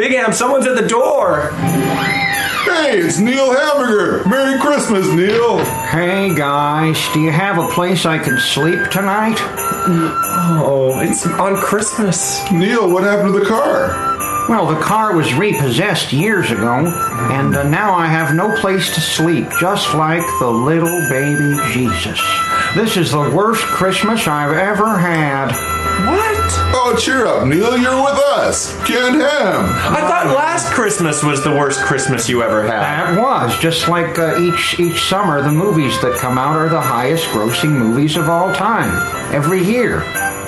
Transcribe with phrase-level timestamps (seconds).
[0.00, 1.50] Big Ham, someone's at the door.
[1.52, 4.26] Hey, it's Neil Hamburger.
[4.26, 5.62] Merry Christmas, Neil.
[5.62, 9.36] Hey guys, do you have a place I can sleep tonight?
[10.64, 12.40] Oh, it's on Christmas.
[12.50, 13.88] Neil, what happened to the car?
[14.48, 16.86] Well, the car was repossessed years ago,
[17.30, 22.18] and uh, now I have no place to sleep, just like the little baby Jesus.
[22.74, 25.79] This is the worst Christmas I've ever had.
[26.06, 26.36] What?
[26.72, 27.76] Oh, cheer up, Neil.
[27.76, 28.74] You're with us.
[28.86, 29.64] Canned ham.
[29.94, 32.70] I thought last Christmas was the worst Christmas you ever had.
[32.80, 35.42] That was just like uh, each each summer.
[35.42, 38.90] The movies that come out are the highest grossing movies of all time
[39.34, 40.02] every year.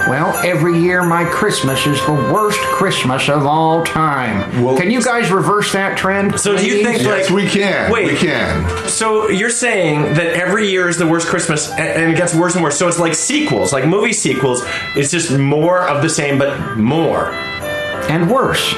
[0.09, 4.64] Well, every year my Christmas is the worst Christmas of all time.
[4.64, 6.41] Well- can you guys reverse that trend?
[6.41, 7.89] So do you think- Yes, Like- we can.
[7.92, 8.06] Wait.
[8.09, 8.66] We can.
[8.89, 12.64] So you're saying that every year is the worst Christmas and it gets worse and
[12.64, 12.77] worse.
[12.77, 14.64] So it's like sequels, like movie sequels.
[14.97, 17.32] It's just more of the same, but more.
[18.09, 18.73] and worse?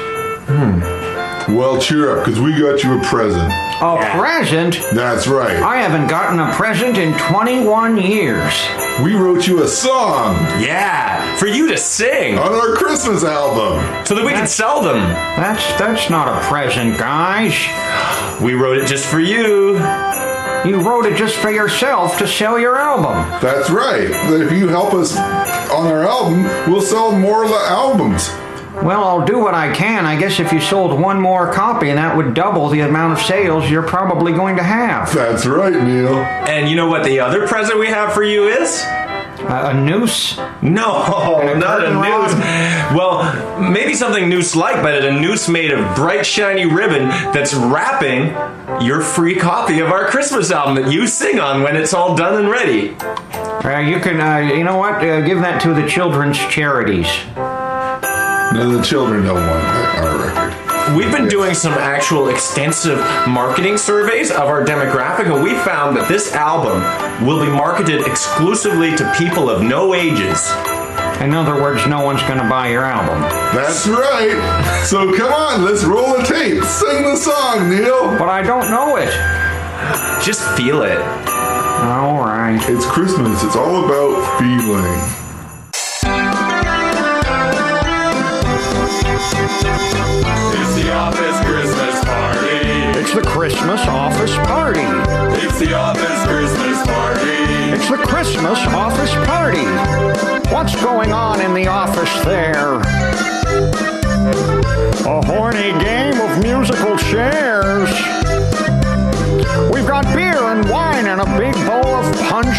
[0.47, 0.81] Hmm.
[1.57, 3.51] Well, cheer up, because we got you a present.
[3.83, 4.19] A Yeah.
[4.19, 4.79] present?
[4.93, 5.57] That's right.
[5.63, 8.53] I haven't gotten a present in 21 years.
[9.03, 13.83] We wrote you a song Yeah, for you to sing on our Christmas album.
[14.05, 15.01] so that we can sell them.
[15.37, 17.55] That's that's not a present, guys.
[18.41, 19.79] We wrote it just for you.
[20.65, 23.13] You wrote it just for yourself to sell your album.
[23.43, 24.09] That's right.
[24.09, 28.29] That if you help us on our album, we'll sell more of the albums.
[28.83, 30.05] Well, I'll do what I can.
[30.05, 33.25] I guess if you sold one more copy, and that would double the amount of
[33.25, 35.15] sales you're probably going to have.
[35.15, 36.17] That's right, Neil.
[36.17, 38.83] And you know what the other present we have for you is?
[39.49, 40.37] A, a noose?
[40.63, 41.03] No,
[41.43, 42.23] a not a curtain rod?
[42.23, 42.35] noose.
[42.97, 48.33] Well, maybe something noose-like, but a noose made of bright, shiny ribbon that's wrapping
[48.85, 52.41] your free copy of our Christmas album that you sing on when it's all done
[52.41, 52.95] and ready.
[52.95, 54.95] Uh, you can, uh, you know what?
[54.97, 57.07] Uh, give that to the children's charities.
[57.37, 60.44] No, the children don't want that, our record.
[60.93, 66.09] We've been doing some actual extensive marketing surveys of our demographic, and we found that
[66.09, 70.51] this album will be marketed exclusively to people of no ages.
[71.21, 73.23] In other words, no one's going to buy your album.
[73.55, 74.85] That's right.
[74.85, 76.63] So come on, let's roll the tape.
[76.63, 78.19] Sing the song, Neil.
[78.19, 79.11] But I don't know it.
[80.23, 80.99] Just feel it.
[80.99, 82.61] All right.
[82.69, 83.43] It's Christmas.
[83.43, 85.25] It's all about feeling.
[90.95, 93.01] It's the office Christmas party.
[93.01, 94.81] It's the Christmas office party.
[95.45, 97.75] It's the office Christmas party.
[97.75, 99.65] It's the Christmas office party.
[100.55, 102.75] What's going on in the office there?
[105.05, 107.91] A horny game of musical chairs.
[109.73, 112.57] We've got beer and wine and a big bowl of punch.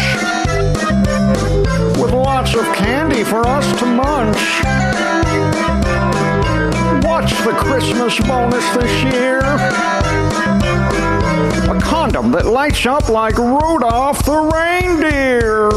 [1.98, 5.15] With lots of candy for us to munch.
[7.16, 9.38] What's the Christmas bonus this year?
[11.64, 15.70] A condom that lights up like Rudolph the reindeer.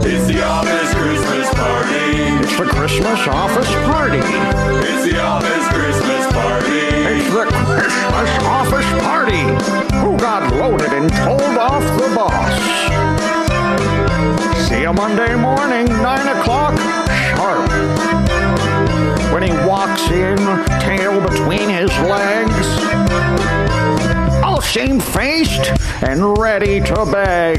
[0.00, 2.40] It's the office Christmas party.
[2.40, 4.24] It's the Christmas office party.
[4.88, 6.80] It's the office Christmas party.
[6.80, 9.44] It's the Christmas office party.
[10.00, 12.56] Who got loaded and told off the boss?
[14.66, 16.78] See you Monday morning, 9 o'clock,
[17.36, 18.37] sharp.
[19.48, 20.36] He walks in,
[20.78, 22.68] tail between his legs,
[24.44, 25.72] all shamefaced
[26.02, 27.58] and ready to beg.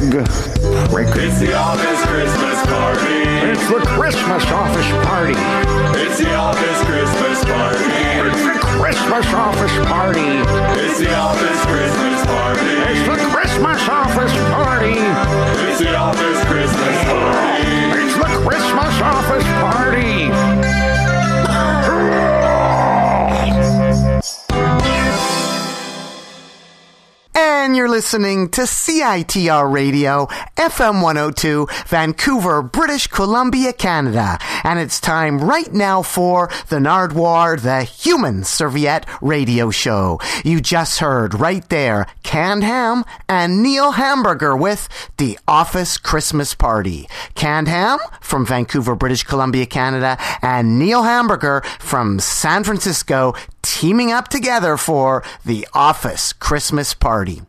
[0.91, 1.09] Prick.
[1.17, 3.25] It's the office Christmas party.
[3.49, 5.33] It's the Christmas office party.
[5.97, 7.83] It's the office Christmas party.
[8.21, 10.29] It's the Christmas office party.
[10.85, 12.69] It's the office Christmas party.
[12.85, 14.93] It's the Christmas office party.
[15.65, 17.65] It's the office Christmas party.
[17.97, 20.88] It's the Christmas office party.
[27.79, 30.25] You're listening to CITR Radio,
[30.57, 34.37] FM 102, Vancouver, British Columbia, Canada.
[34.65, 40.19] And it's time right now for the Nardwuar, the Human Serviette Radio Show.
[40.43, 47.07] You just heard right there Canned Hamm and Neil Hamburger with The Office Christmas Party.
[47.33, 54.27] Canned Hamm from Vancouver, British Columbia, Canada, and Neil Hamburger from San Francisco teaming up
[54.27, 57.41] together for The Office Christmas Party.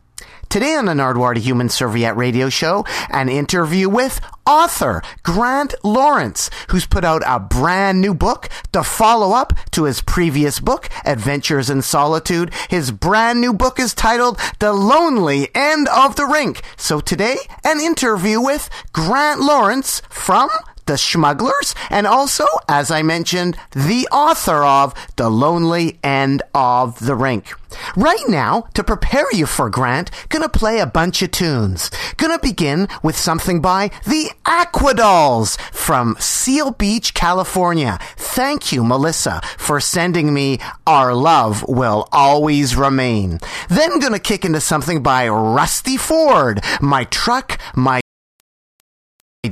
[0.51, 6.49] Today on the Nardwuar to Human Serviette radio show, an interview with author Grant Lawrence,
[6.67, 11.69] who's put out a brand new book, the follow up to his previous book, Adventures
[11.69, 12.53] in Solitude.
[12.69, 16.61] His brand new book is titled The Lonely End of the Rink.
[16.75, 20.49] So today, an interview with Grant Lawrence from
[20.91, 27.15] The Smugglers, and also, as I mentioned, the author of The Lonely End of the
[27.15, 27.53] Rink.
[27.95, 31.91] Right now, to prepare you for Grant, gonna play a bunch of tunes.
[32.17, 37.97] Gonna begin with something by the Aquadolls from Seal Beach, California.
[38.17, 43.39] Thank you, Melissa, for sending me Our Love Will Always Remain.
[43.69, 48.01] Then gonna kick into something by Rusty Ford, My Truck, My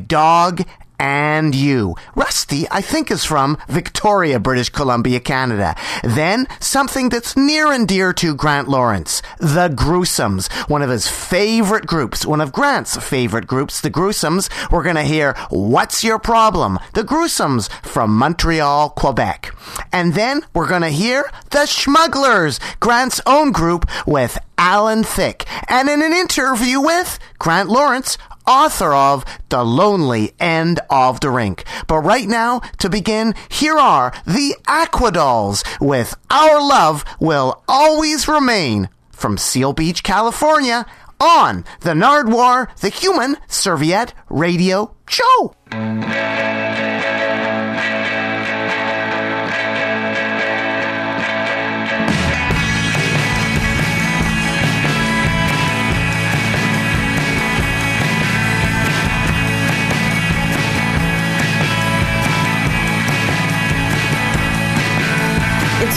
[0.06, 0.66] Dog,
[1.00, 1.96] and you.
[2.14, 5.76] Rusty, I think, is from Victoria, British Columbia, Canada.
[6.04, 11.88] Then something that's near and dear to Grant Lawrence, The Gruesomes, one of his favorite
[11.88, 14.50] groups, one of Grant's favorite groups, The Gruesomes.
[14.72, 16.78] We're going to hear What's Your Problem?
[16.94, 19.56] The Gruesomes from Montreal, Quebec.
[19.92, 25.46] And then we're going to hear The Schmugglers, Grant's own group with Alan Thicke.
[25.70, 28.18] And in an interview with Grant Lawrence,
[28.50, 31.64] author of The Lonely End of the Rink.
[31.88, 38.90] But right now, to begin, here are the Aquadolls with Our Love Will Always Remain
[39.12, 40.86] from Seal Beach, California
[41.20, 45.54] on the Nardwuar, the Human Serviette Radio Show.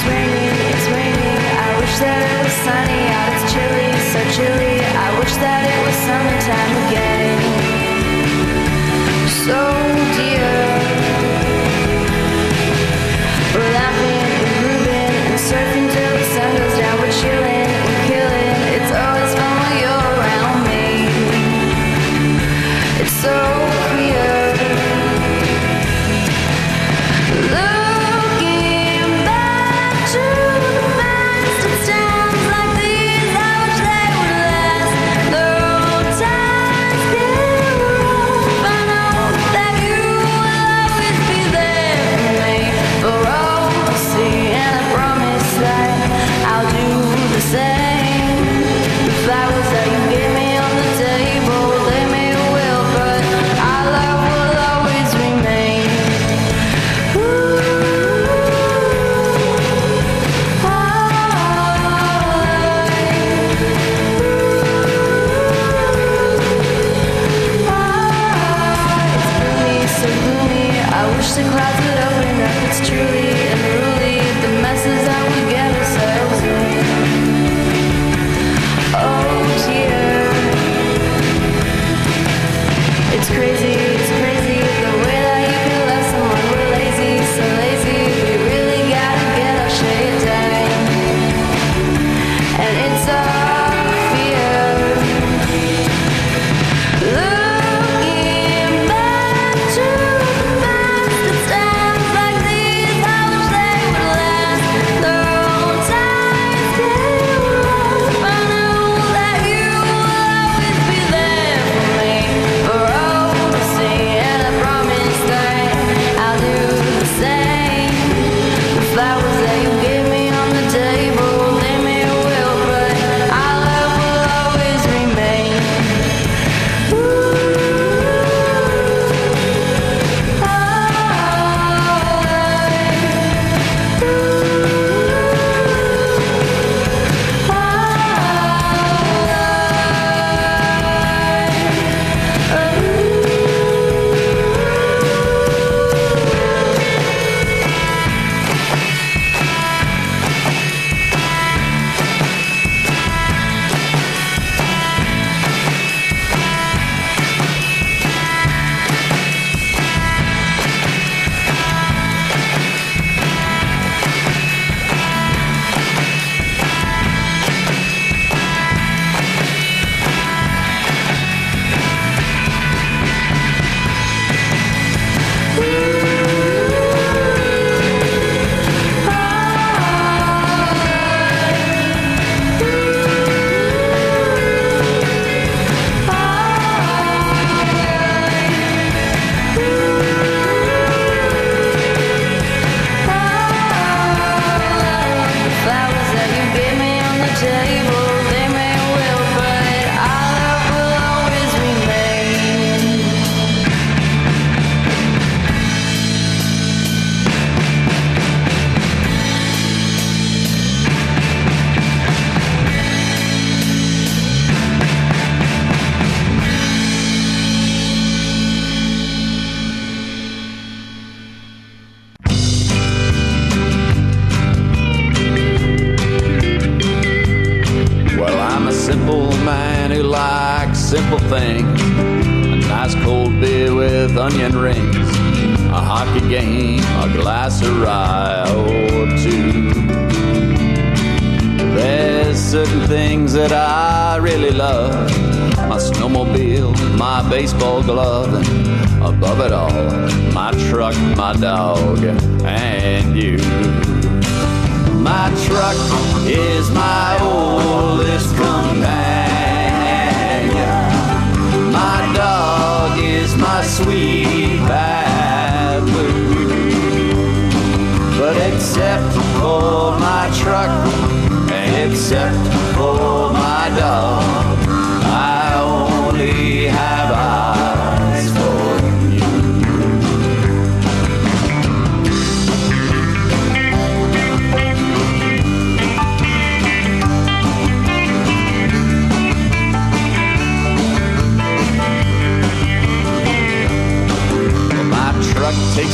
[0.02, 1.38] It's raining, it's raining.
[1.62, 3.38] I wish that it was sunny out.
[3.38, 4.82] It's chilly, so chilly.
[4.82, 7.38] I wish that it was summertime again.
[9.46, 9.91] So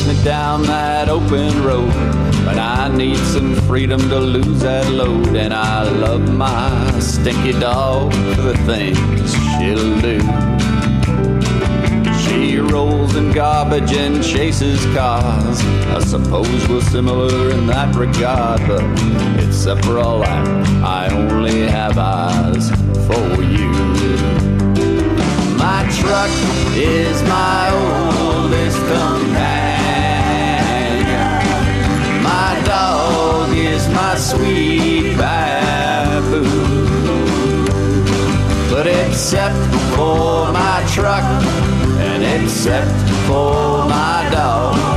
[0.08, 1.92] me down that open road.
[2.44, 5.36] But I need some freedom to lose that load.
[5.36, 10.18] And I love my stinky dog for the things she'll do.
[12.22, 15.60] She rolls in garbage and chases cars.
[15.96, 18.60] I suppose we're similar in that regard.
[18.66, 18.84] But
[19.44, 20.46] except for all that,
[20.82, 22.70] I only have eyes
[23.06, 23.72] for you.
[25.58, 26.30] My truck
[26.74, 29.47] is my oldest companion.
[34.18, 36.48] Sweet baboon.
[38.70, 39.56] But except
[39.94, 41.24] for my truck
[41.98, 44.87] and except for my dog,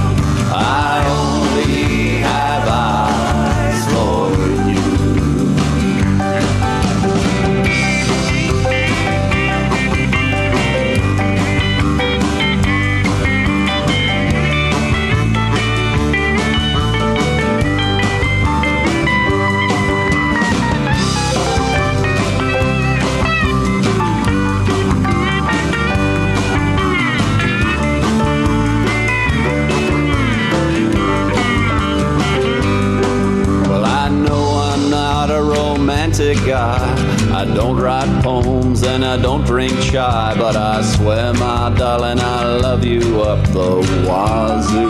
[36.53, 42.57] I don't write poems and I don't drink chai, but I swear, my darling, I
[42.57, 43.77] love you up the
[44.07, 44.89] wazoo.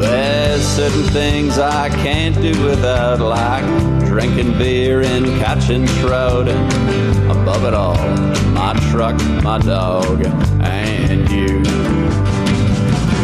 [0.00, 3.64] There's certain things I can't do without, like
[4.06, 7.96] drinking beer and catching trout, and above it all,
[8.52, 10.24] my truck, my dog,
[10.62, 11.60] and you.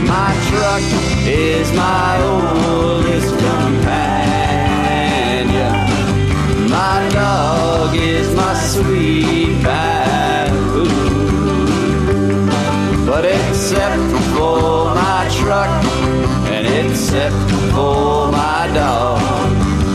[0.06, 0.82] My truck
[1.26, 4.03] is my oldest companion.
[6.74, 10.90] My dog is my sweet baboon.
[13.06, 15.72] But except for my truck
[16.54, 17.42] and except
[17.74, 19.20] for my dog,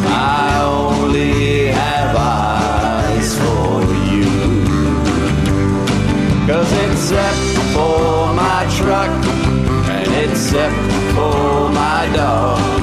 [0.05, 4.31] I only have eyes for you.
[6.47, 7.43] Cause except
[7.75, 9.11] for my truck
[9.97, 10.79] and except
[11.13, 12.78] for my dog,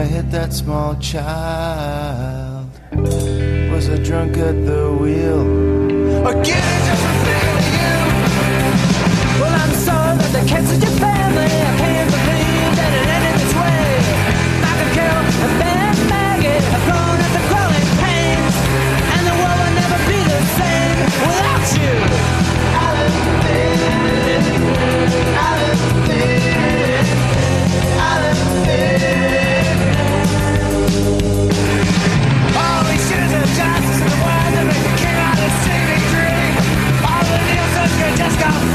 [0.00, 2.70] I hit that small child.
[3.70, 5.42] Was I drunk at the wheel?
[6.26, 7.92] It just feel you?
[9.40, 11.19] Well, I'm sorry that they canceled your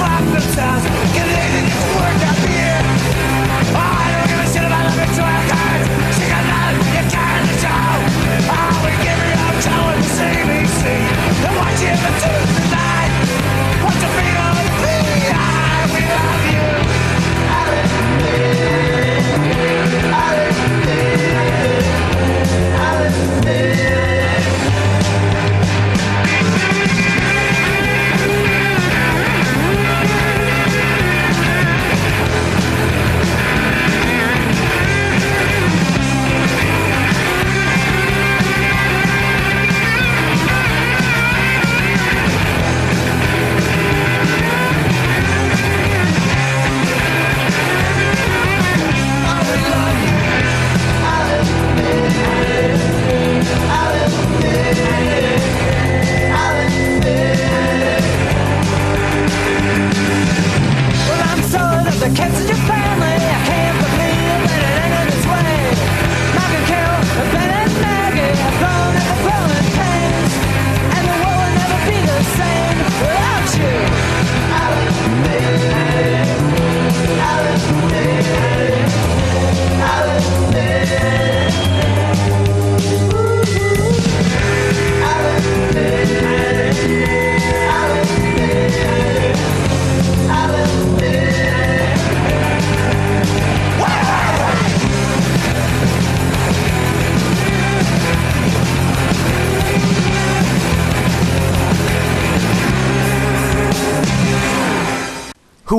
[0.05, 0.85] themselves.
[1.15, 1.34] Get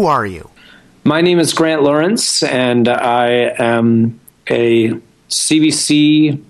[0.07, 0.49] Who are you?
[1.03, 4.91] My name is Grant Lawrence, and I am a
[5.29, 6.41] CBC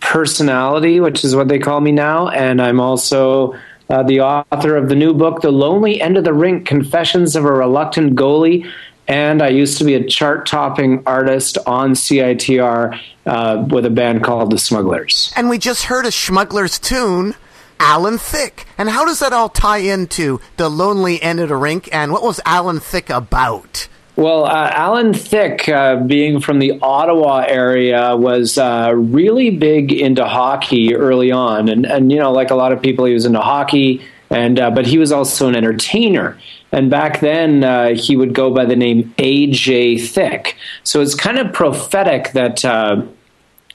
[0.00, 2.28] personality, which is what they call me now.
[2.28, 3.54] And I'm also
[3.88, 7.46] uh, the author of the new book, The Lonely End of the Rink Confessions of
[7.46, 8.70] a Reluctant Goalie.
[9.08, 14.22] And I used to be a chart topping artist on CITR uh, with a band
[14.22, 15.32] called The Smugglers.
[15.34, 17.36] And we just heard a Smugglers tune,
[17.82, 18.64] Alan Thicke.
[18.78, 21.88] And how does that all tie into the lonely end of the rink?
[21.92, 23.88] And what was Alan Thicke about?
[24.14, 30.24] Well, uh, Alan Thicke, uh, being from the Ottawa area, was uh, really big into
[30.24, 33.40] hockey early on, and and you know, like a lot of people, he was into
[33.40, 36.38] hockey, and uh, but he was also an entertainer.
[36.72, 40.56] And back then, uh, he would go by the name AJ Thicke.
[40.84, 43.02] So it's kind of prophetic that uh,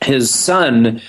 [0.04, 1.02] his son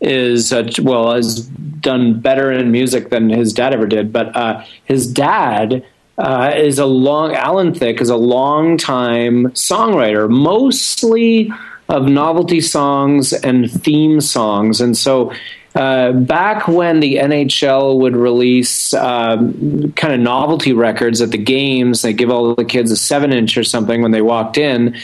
[0.00, 1.46] is uh, well has
[1.80, 4.12] done better in music than his dad ever did.
[4.12, 5.84] But uh, his dad
[6.18, 11.52] uh, is a long Alan Thicke is a long time songwriter, mostly
[11.88, 15.32] of novelty songs and theme songs, and so.
[15.76, 22.02] Uh, back when the NHL would release um, kind of novelty records at the games,
[22.02, 24.96] they give all the kids a seven inch or something when they walked in.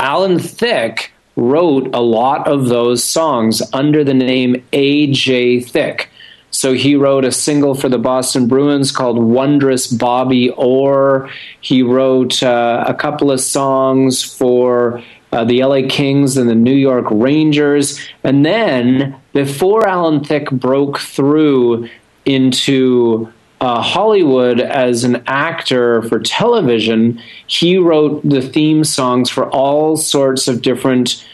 [0.00, 5.60] Alan Thicke wrote a lot of those songs under the name A.J.
[5.60, 6.10] Thicke.
[6.50, 11.30] So he wrote a single for the Boston Bruins called Wondrous Bobby Orr.
[11.60, 16.74] He wrote uh, a couple of songs for uh, the LA Kings and the New
[16.74, 17.98] York Rangers.
[18.22, 21.88] And then, before Alan Thicke broke through
[22.26, 29.96] into uh, Hollywood as an actor for television, he wrote the theme songs for all
[29.96, 31.24] sorts of different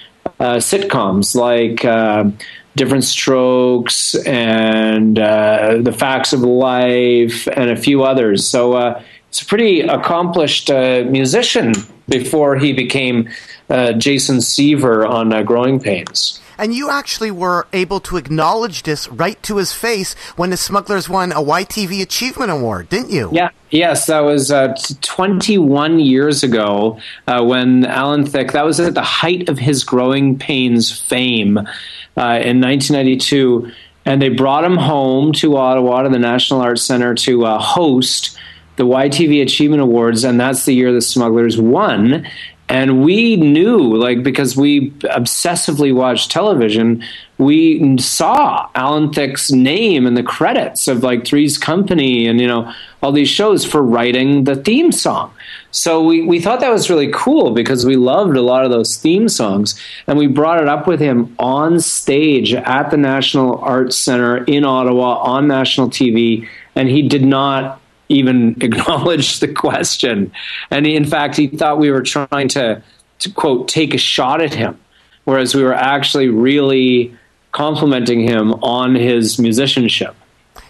[0.40, 2.30] uh, sitcoms like uh,
[2.76, 8.46] Diff'rent Strokes and uh, The Facts of Life and a few others.
[8.46, 11.72] So uh, he's a pretty accomplished uh, musician
[12.08, 13.28] before he became
[13.70, 16.40] uh, Jason Seaver on Growing Pains.
[16.58, 21.08] And you actually were able to acknowledge this right to his face when the Smugglers
[21.08, 23.30] won a YTV Achievement Award, didn't you?
[23.32, 28.94] Yeah, yes, that was uh, 21 years ago uh, when Alan Thicke, that was at
[28.94, 33.70] the height of his Growing Pains fame uh, in 1992.
[34.04, 38.38] And they brought him home to Ottawa to the National Arts Center to uh, host
[38.76, 42.26] the YTV Achievement Awards, and that's the year the Smugglers won.
[42.68, 47.04] And we knew, like, because we obsessively watched television,
[47.38, 52.72] we saw Alan Thicke's name in the credits of like Three's Company and, you know,
[53.02, 55.32] all these shows for writing the theme song.
[55.70, 58.96] So we, we thought that was really cool because we loved a lot of those
[58.96, 59.80] theme songs.
[60.08, 64.64] And we brought it up with him on stage at the National Arts Center in
[64.64, 66.48] Ottawa on national TV.
[66.74, 70.32] And he did not even acknowledge the question.
[70.70, 72.82] And he, in fact, he thought we were trying to,
[73.20, 74.78] to quote, take a shot at him,
[75.24, 77.16] whereas we were actually really
[77.52, 80.14] complimenting him on his musicianship.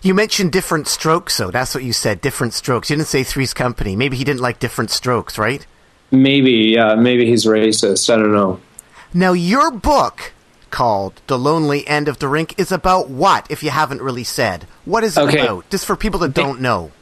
[0.03, 1.51] You mentioned different strokes, though.
[1.51, 2.21] That's what you said.
[2.21, 2.91] Different strokes.
[2.91, 3.97] You didn't say Three's Company.
[3.97, 5.67] Maybe he didn't like different strokes, right?
[6.13, 8.09] Maybe, yeah, maybe he's racist.
[8.13, 8.61] I don't know.
[9.13, 10.33] Now, your book
[10.71, 14.67] called The Lonely End of the Rink is about what, if you haven't really said?
[14.85, 15.41] What is it Okay.
[15.41, 15.69] about?
[15.71, 16.93] Just for people that don't know.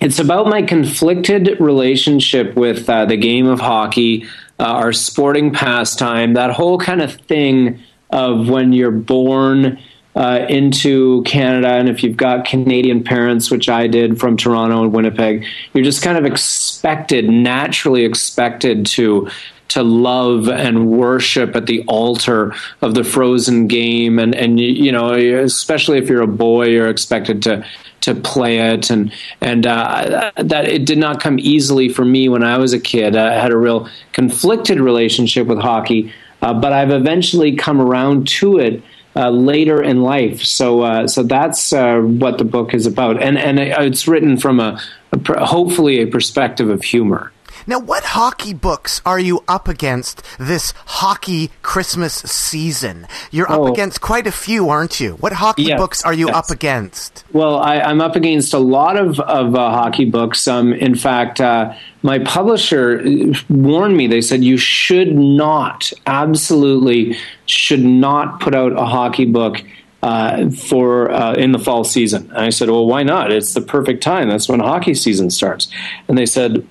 [0.00, 4.24] It's about my conflicted relationship with uh, the game of hockey,
[4.58, 9.78] uh, our sporting pastime, that whole kind of thing of when you're born
[10.16, 14.92] uh, into Canada, and if you've got Canadian parents, which I did from Toronto and
[14.92, 19.28] Winnipeg, you're just kind of expected, naturally expected to
[19.68, 24.18] to love and worship at the altar of the frozen game.
[24.18, 27.64] And and you, you know especially if you're a boy you're expected to
[28.00, 28.90] to play it.
[28.90, 32.80] And and uh, that it did not come easily for me when I was a
[32.80, 33.16] kid.
[33.16, 38.58] I had a real conflicted relationship with hockey uh, but I've eventually come around to
[38.58, 38.82] it
[39.16, 40.42] uh, later in life.
[40.42, 43.22] So uh, so that's uh, what the book is about.
[43.22, 44.80] And and it's written from a,
[45.12, 47.32] a hopefully a perspective of humor
[47.70, 53.06] Now, what hockey books are you up against this hockey Christmas season?
[53.30, 53.72] You're up Oh.
[53.72, 55.12] against quite a few, aren't you?
[55.20, 56.36] What hockey Yes, books are you yes.
[56.36, 57.22] up against?
[57.32, 60.48] Well, I, I'm up against a lot of, of uh, hockey books.
[60.48, 63.04] Um, in fact, uh, my publisher
[63.48, 64.08] warned me.
[64.08, 69.62] They said you should not, absolutely, should not put out a hockey book
[70.02, 72.30] uh, for uh, in the fall season.
[72.30, 73.30] And I said, well, why not?
[73.30, 74.28] It's the perfect time.
[74.28, 75.68] That's when hockey season starts.
[76.08, 76.66] And they said,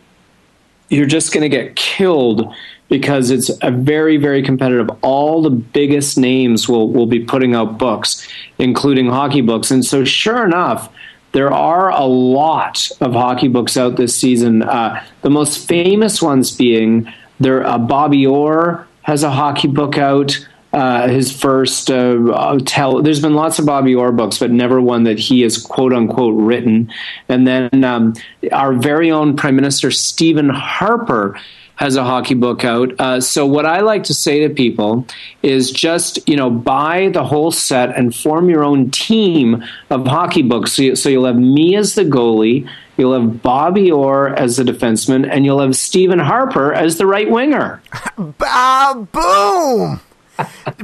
[0.89, 2.53] you're just going to get killed
[2.89, 4.89] because it's a very very competitive.
[5.01, 9.71] All the biggest names will will be putting out books including hockey books.
[9.71, 10.91] And so sure enough
[11.31, 14.63] there are a lot of hockey books out this season.
[14.63, 20.47] Uh, the most famous ones being there uh, bobby orr has a hockey book out
[20.73, 23.01] uh, his first uh, uh, tell.
[23.01, 26.35] There's been lots of Bobby Orr books, but never one that he has quote unquote
[26.35, 26.91] written.
[27.27, 28.13] And then um,
[28.51, 31.39] our very own Prime Minister Stephen Harper
[31.79, 32.91] has a hockey book out.
[32.99, 35.07] Uh, so what I like to say to people
[35.41, 40.41] is just you know buy the whole set and form your own team of hockey
[40.41, 40.73] books.
[40.73, 42.69] So, you, so you'll have me as the goalie.
[42.97, 47.31] You'll have Bobby Orr as the defenseman, and you'll have Stephen Harper as the right
[47.31, 47.81] winger.
[48.17, 50.01] Boom!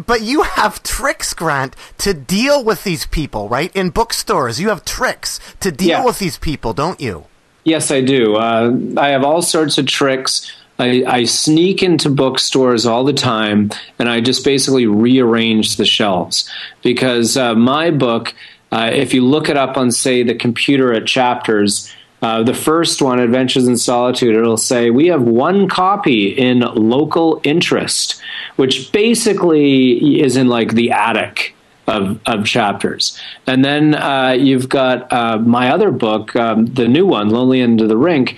[0.06, 3.76] But you have tricks, Grant, to deal with these people, right?
[3.76, 6.06] In bookstores, you have tricks to deal Yeah.
[6.06, 7.26] with these people, don't you?
[7.64, 8.36] Yes, I do.
[8.36, 10.52] Uh, I have all sorts of tricks.
[10.78, 16.50] I, I sneak into bookstores all the time, and I just basically rearrange the shelves
[16.84, 18.34] because uh, my book,
[18.72, 21.92] uh, if you look it up on, say, the computer at Chapters,
[22.26, 27.40] uh, the first one, Adventures in Solitude, it'll say we have one copy in local
[27.44, 28.20] interest,
[28.56, 31.54] which basically is in like the attic
[31.86, 33.16] of, of chapters.
[33.46, 37.80] And then uh, you've got uh, my other book, um, the new one, Lonely End
[37.80, 38.36] of the Rink.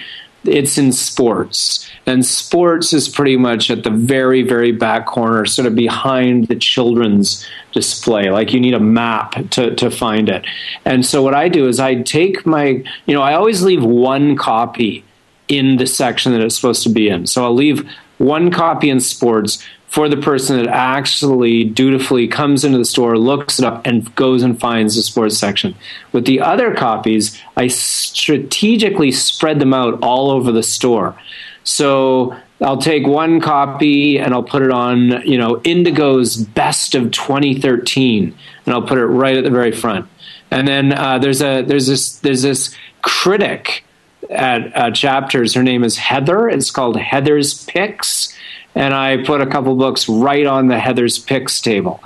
[0.48, 1.90] It's in sports.
[2.06, 6.56] And sports is pretty much at the very, very back corner, sort of behind the
[6.56, 8.30] children's display.
[8.30, 10.46] Like you need a map to, to find it.
[10.86, 14.38] And so what I do is I take my, you know, I always leave one
[14.38, 15.04] copy
[15.48, 17.28] in the section that it's supposed to be in.
[17.28, 22.78] So I'll leave one copy in sports for the person that actually dutifully comes into
[22.78, 25.76] the store, looks it up, and goes and finds the sports section.
[26.12, 31.18] With the other copies, I strategically spread them out all over the store.
[31.64, 37.12] So I'll take one copy and I'll put it on, you know, Indigo's Best of
[37.12, 40.08] 2013, and I'll put it right at the very front.
[40.50, 43.84] And then uh, there's a there's this there's this critic
[44.30, 45.54] at uh, chapters.
[45.54, 46.50] Her name is Heather.
[46.50, 48.37] It's called Heather's Picks,
[48.78, 52.00] and I put a couple books right on the Heather's Picks table.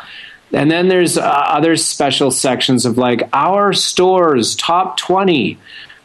[0.54, 5.60] And then there's uh, other special sections of like our stores top twenty,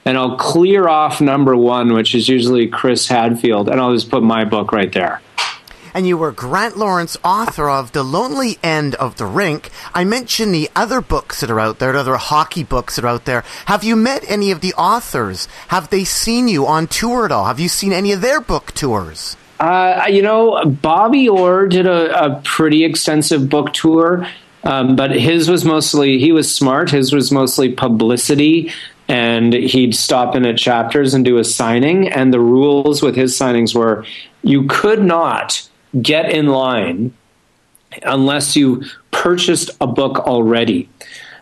[0.05, 4.23] and I'll clear off number one, which is usually Chris Hadfield, and I'll just put
[4.23, 5.21] my book right there.
[5.95, 9.71] And you were Grant Lawrence, author of The Lonely End of the Rink.
[9.95, 13.09] I mentioned the other books that are out there, the other hockey books that are
[13.09, 13.45] out there.
[13.65, 15.49] Have you met any of the authors?
[15.69, 17.47] Have they seen you on tour at all?
[17.47, 19.39] Have you seen any of their book tours?
[19.59, 24.29] Uh, you know, Bobby Orr did a, a pretty extensive book tour,
[24.65, 26.91] um, but his was mostly, he was smart.
[26.91, 28.71] His was mostly publicity,
[29.09, 32.09] and he'd stop in at chapters and do a signing.
[32.09, 34.05] And the rules with his signings were
[34.43, 35.67] you could not
[36.03, 37.15] get in line
[38.05, 40.89] unless you purchased a book already.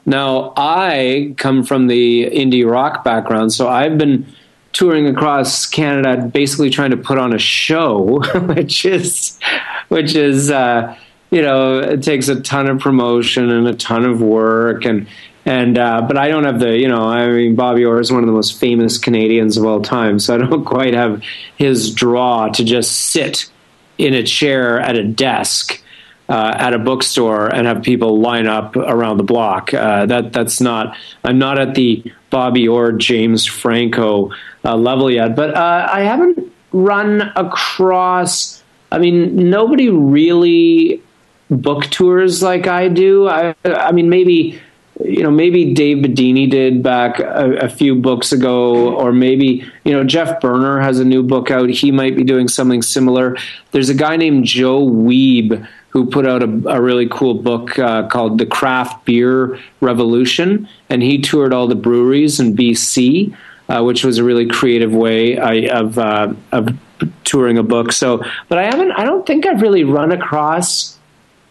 [0.06, 4.26] Now, I come from the indie rock background, so I've been
[4.74, 9.38] touring across Canada, basically trying to put on a show, which is,
[9.88, 10.94] which is, uh,
[11.30, 15.06] you know, it takes a ton of promotion and a ton of work, and
[15.46, 18.22] and uh, but I don't have the, you know, I mean, Bobby Orr is one
[18.22, 21.22] of the most famous Canadians of all time, so I don't quite have
[21.56, 23.50] his draw to just sit
[23.98, 25.82] in a chair at a desk
[26.28, 29.74] uh, at a bookstore and have people line up around the block.
[29.74, 30.96] Uh, that that's not.
[31.22, 34.30] I'm not at the Bobby Orr James Franco
[34.64, 38.62] uh, level yet, but uh, I haven't run across.
[38.90, 41.02] I mean, nobody really
[41.50, 43.28] book tours like I do.
[43.28, 44.60] I, I mean, maybe
[45.02, 49.92] you know, maybe Dave Bidini did back a, a, few books ago, or maybe, you
[49.92, 51.68] know, Geoff Berner has a new book out.
[51.68, 53.36] He might be doing something similar.
[53.72, 58.06] There's a guy named Joe Wiebe who put out a, a really cool book uh,
[58.08, 63.36] called The Craft Beer Revolution, and he toured all the breweries in BC,
[63.74, 66.68] uh, which was a really creative way I, of, uh, of
[67.24, 67.92] touring a book.
[67.92, 70.96] So, but I haven't, I don't think I've really run across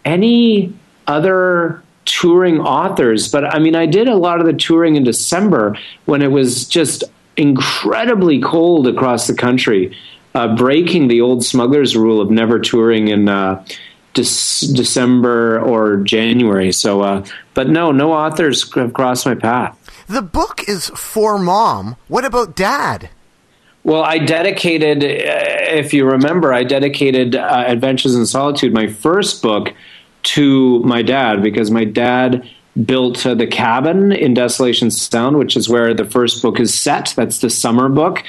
[0.05, 0.73] any
[1.05, 3.29] other touring authors.
[3.29, 6.65] But I mean, I did a lot of the touring in December when it was
[6.65, 7.03] just
[7.35, 9.95] incredibly cold across the country,
[10.33, 13.65] uh, breaking the old smuggler's rule of never touring in uh,
[14.13, 16.71] De- December or January.
[16.71, 19.77] So, uh, but no, no authors have crossed my path.
[20.13, 21.95] The book is for mom.
[22.07, 23.09] What about dad?
[23.83, 29.41] Well, I dedicated, uh, if you remember, I dedicated uh, Adventures in Solitude, my first
[29.41, 29.73] book,
[30.21, 32.47] to my dad because my dad
[32.85, 37.15] built uh, the cabin in Desolation Sound, which is where the first book is set.
[37.17, 38.23] That's the summer book.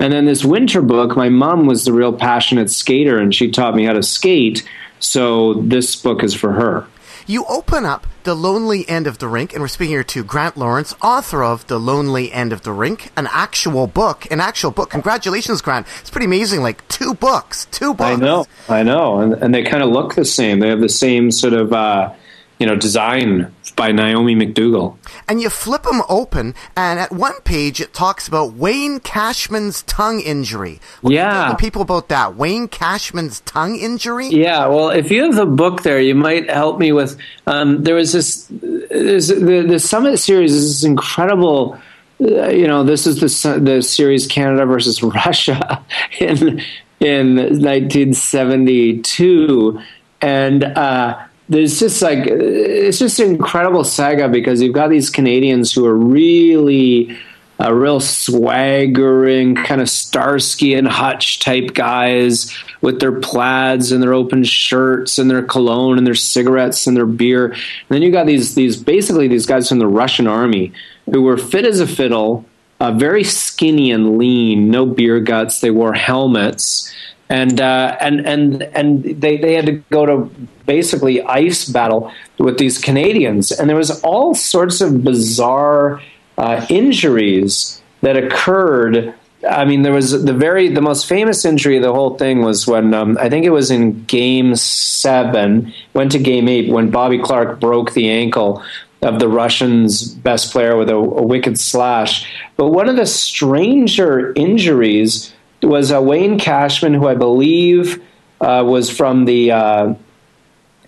[0.00, 3.76] And then this winter book, my mom was the real passionate skater and she taught
[3.76, 4.68] me how to skate.
[4.98, 6.84] So this book is for her.
[7.30, 10.56] You open up The Lonely End of the Rink, and we're speaking here to Grant
[10.56, 14.88] Lawrence, author of The Lonely End of the Rink, an actual book, an actual book.
[14.88, 15.86] Congratulations, Grant.
[16.00, 16.62] It's pretty amazing.
[16.62, 18.12] Like two books, two books.
[18.12, 19.20] I know, I know.
[19.20, 20.60] And, and they kind of look the same.
[20.60, 22.14] They have the same sort of, uh,
[22.58, 24.98] you know, design by Naomi MacDougall.
[25.28, 30.20] And you flip them open, and at one page it talks about Wayne Cashman's tongue
[30.20, 30.80] injury.
[31.00, 31.54] What yeah.
[31.54, 32.34] people about that.
[32.34, 34.26] Wayne Cashman's tongue injury?
[34.28, 37.16] Yeah, well, if you have the book there, you might help me with.
[37.46, 38.46] Um, there was this.
[38.46, 41.78] the, the Summit series is this incredible.
[42.20, 43.28] Uh, you know, this is the
[43.60, 45.84] the series Canada versus Russia
[46.18, 46.60] in
[46.98, 49.80] in 1972,
[50.20, 50.64] and.
[50.64, 55.86] Uh, there's just like it's just an incredible saga because you've got these Canadians who
[55.86, 57.16] are really
[57.60, 64.14] a real swaggering kind of Starsky and Hutch type guys with their plaids and their
[64.14, 67.46] open shirts and their cologne and their cigarettes and their beer.
[67.48, 67.58] And
[67.88, 70.72] then you got these these basically these guys from the Russian army
[71.06, 72.44] who were fit as a fiddle,
[72.78, 75.60] uh, very skinny and lean, no beer guts.
[75.60, 76.94] They wore helmets
[77.28, 80.30] and uh, and and and they they had to go to
[80.66, 86.00] basically ice battle with these Canadians, and there was all sorts of bizarre
[86.36, 89.14] uh, injuries that occurred.
[89.48, 92.66] I mean, there was the very the most famous injury of the whole thing was
[92.66, 97.18] when um, I think it was in Game Seven, went to Game Eight when Bobby
[97.18, 98.62] Clarke broke the ankle
[99.02, 102.26] of the Russians' best player with a, a wicked slash.
[102.56, 108.02] But one of the stranger injuries was uh, Wayne Cashman, who I believe
[108.40, 109.94] uh, was from the uh,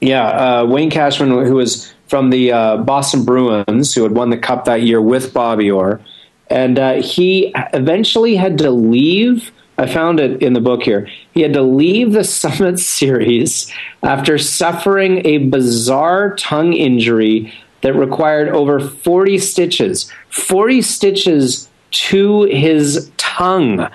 [0.01, 4.39] yeah uh, Wayne Cashman, who was from the uh, Boston Bruins, who had won the
[4.39, 6.01] cup that year with Bobby Orr,
[6.49, 9.53] and he eventually had to leave.
[9.79, 11.09] I found it in the book here.
[11.33, 18.49] He had to leave the Summit Series after suffering a bizarre tongue injury that required
[18.51, 20.11] over 40 stitches.
[20.29, 23.89] 40 stitches to his tongue.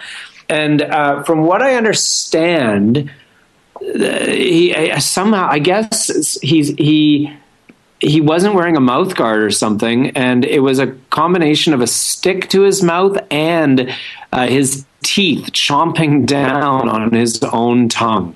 [0.49, 3.11] And uh, from what I understand,
[3.79, 7.35] he somehow I guess he's he
[7.99, 11.87] he wasn't wearing a mouth guard or something, and it was a combination of a
[11.87, 13.93] stick to his mouth and
[14.31, 18.35] uh, his teeth chomping down on his own tongue.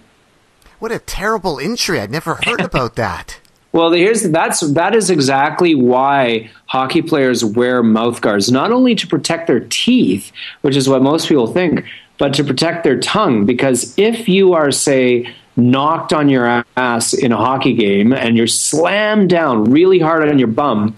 [0.80, 2.00] What a terrible injury!
[2.00, 3.39] I'd never heard about that.
[3.72, 9.08] Well, here's that's that is exactly why hockey players wear mouth guards, not only to
[9.08, 11.86] protect their teeth, which is what most people think,
[12.18, 13.46] but to protect their tongue.
[13.46, 18.48] Because if you are, say, knocked on your ass in a hockey game and you're
[18.48, 20.96] slammed down really hard on your bum,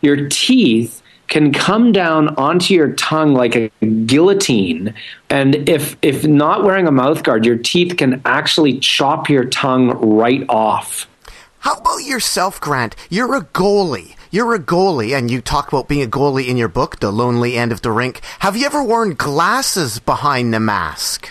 [0.00, 3.70] your teeth can come down onto your tongue like a
[4.06, 4.94] guillotine
[5.28, 9.90] and if if not wearing a mouth guard your teeth can actually chop your tongue
[10.18, 11.06] right off
[11.60, 12.94] How about yourself, Grant?
[13.10, 14.16] You're a goalie.
[14.30, 17.56] You're a goalie, and you talk about being a goalie in your book, The Lonely
[17.56, 18.20] End of the Rink.
[18.40, 21.30] Have you ever worn glasses behind the mask?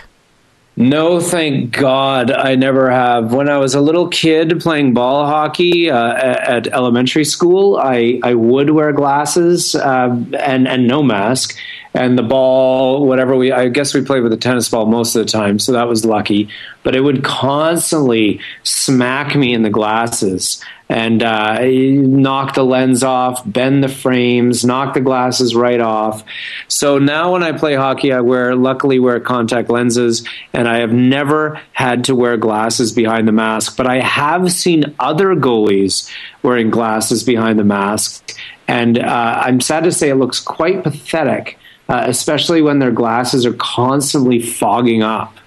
[0.78, 3.34] No, thank God, I never have.
[3.34, 8.20] When I was a little kid playing ball hockey uh, at, at elementary school, I,
[8.22, 11.58] I would wear glasses uh, and and no mask,
[11.94, 15.26] and the ball, whatever we, I guess we played with a tennis ball most of
[15.26, 16.48] the time, so that was lucky.
[16.84, 23.42] But it would constantly smack me in the glasses and uh, knock the lens off,
[23.44, 26.24] bend the frames, knock the glasses right off.
[26.68, 30.92] So now when I play hockey, I wear, luckily, wear contact lenses, and I have
[30.92, 33.76] never had to wear glasses behind the mask.
[33.76, 36.10] But I have seen other goalies
[36.42, 41.58] wearing glasses behind the mask, and uh, I'm sad to say it looks quite pathetic,
[41.88, 45.37] uh, especially when their glasses are constantly fogging up.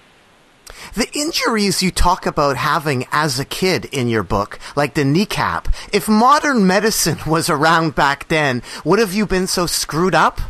[0.93, 5.69] The injuries you talk about having as a kid in your book, like the kneecap,
[5.93, 10.41] if modern medicine was around back then, would have you been so screwed up?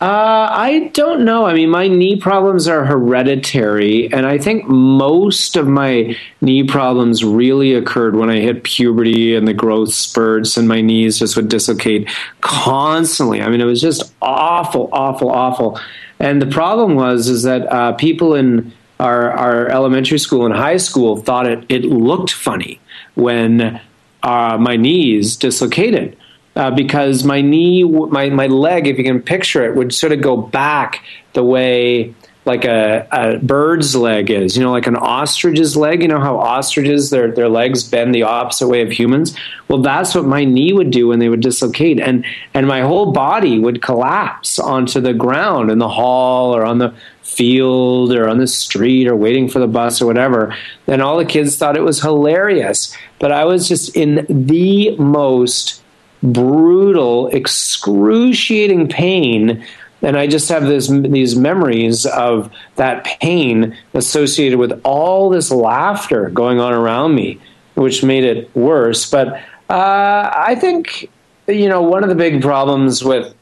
[0.00, 1.44] Uh, I don't know.
[1.44, 7.22] I mean, my knee problems are hereditary, and I think most of my knee problems
[7.22, 11.48] really occurred when I hit puberty and the growth spurts, and my knees just would
[11.48, 13.42] dislocate constantly.
[13.42, 15.78] I mean, it was just awful, awful, awful.
[16.18, 18.72] And the problem was is that uh, people in
[19.02, 22.80] our, our elementary school and high school thought it, it looked funny
[23.14, 23.80] when
[24.22, 26.16] uh, my knees dislocated
[26.54, 30.20] uh, because my knee, my, my leg, if you can picture it, would sort of
[30.20, 35.76] go back the way like a, a bird's leg is, you know, like an ostrich's
[35.76, 36.02] leg.
[36.02, 39.36] You know how ostriches, their, their legs bend the opposite way of humans?
[39.68, 42.00] Well, that's what my knee would do when they would dislocate.
[42.00, 46.78] And, and my whole body would collapse onto the ground in the hall or on
[46.78, 46.92] the
[47.22, 50.54] field or on the street or waiting for the bus or whatever.
[50.88, 52.96] And all the kids thought it was hilarious.
[53.20, 55.80] But I was just in the most
[56.22, 59.64] brutal, excruciating pain.
[60.02, 66.28] And I just have this, these memories of that pain associated with all this laughter
[66.30, 67.40] going on around me,
[67.74, 69.08] which made it worse.
[69.08, 69.34] But
[69.70, 71.08] uh, I think,
[71.46, 73.32] you know, one of the big problems with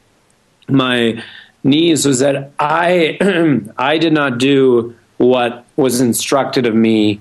[0.68, 1.22] my
[1.64, 3.18] knees was that I,
[3.78, 7.20] I did not do what was instructed of me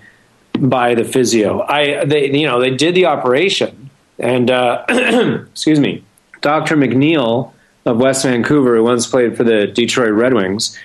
[0.60, 1.62] by the physio.
[1.62, 6.04] I, they, you know, they did the operation, and uh, excuse me,
[6.42, 6.76] Dr.
[6.76, 7.54] McNeil
[7.86, 10.78] of West Vancouver, who once played for the Detroit Red Wings,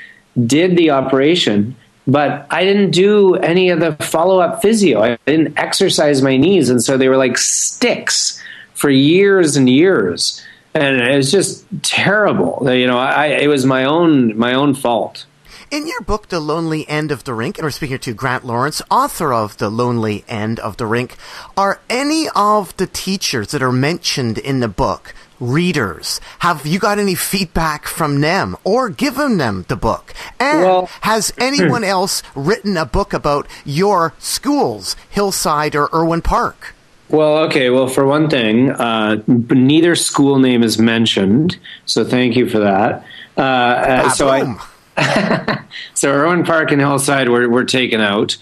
[0.46, 1.76] did the operation,
[2.06, 5.02] but I didn't do any of the follow up physio.
[5.02, 8.42] I didn't exercise my knees, and so they were like sticks
[8.74, 12.60] for years and years, and it was just terrible.
[12.64, 15.26] You know, I, it was my own my own fault.
[15.70, 18.80] In your book, The Lonely End of the Rink, and we're speaking to Grant Lawrence,
[18.90, 21.16] author of The Lonely End of the Rink,
[21.56, 26.20] are any of the teachers that are mentioned in the book readers?
[26.40, 30.14] Have you got any feedback from them or given them the book?
[30.38, 36.74] And Well- has anyone else written a book about your schools, Hillside or Irwin Park?
[37.10, 37.70] Well, okay.
[37.70, 43.04] Well, for one thing, uh, neither school name is mentioned, so thank you for that.
[43.36, 45.58] Uh, uh, so I,
[45.94, 48.36] so Irwin Park and Hillside were, were taken out.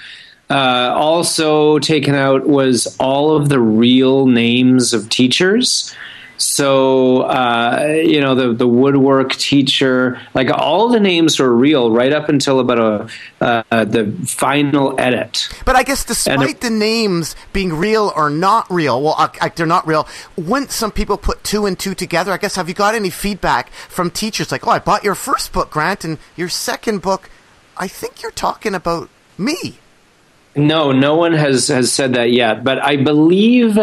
[0.49, 5.95] Uh, also taken out was all of the real names of teachers.
[6.43, 12.13] So uh, you know the the woodwork teacher, like all the names were real right
[12.13, 13.09] up until about
[13.41, 15.49] a uh, the final edit.
[15.65, 20.09] But I guess despite the names being real or not real, well, they're not real.
[20.37, 22.33] Wouldn't some people put two and two together?
[22.33, 25.53] I guess have you got any feedback from teachers like, oh, I bought your first
[25.53, 27.31] book, Grant, and your second book,
[27.77, 29.79] I think you're talking about me.
[30.57, 32.65] No, no one has has said that yet.
[32.65, 33.79] But I believe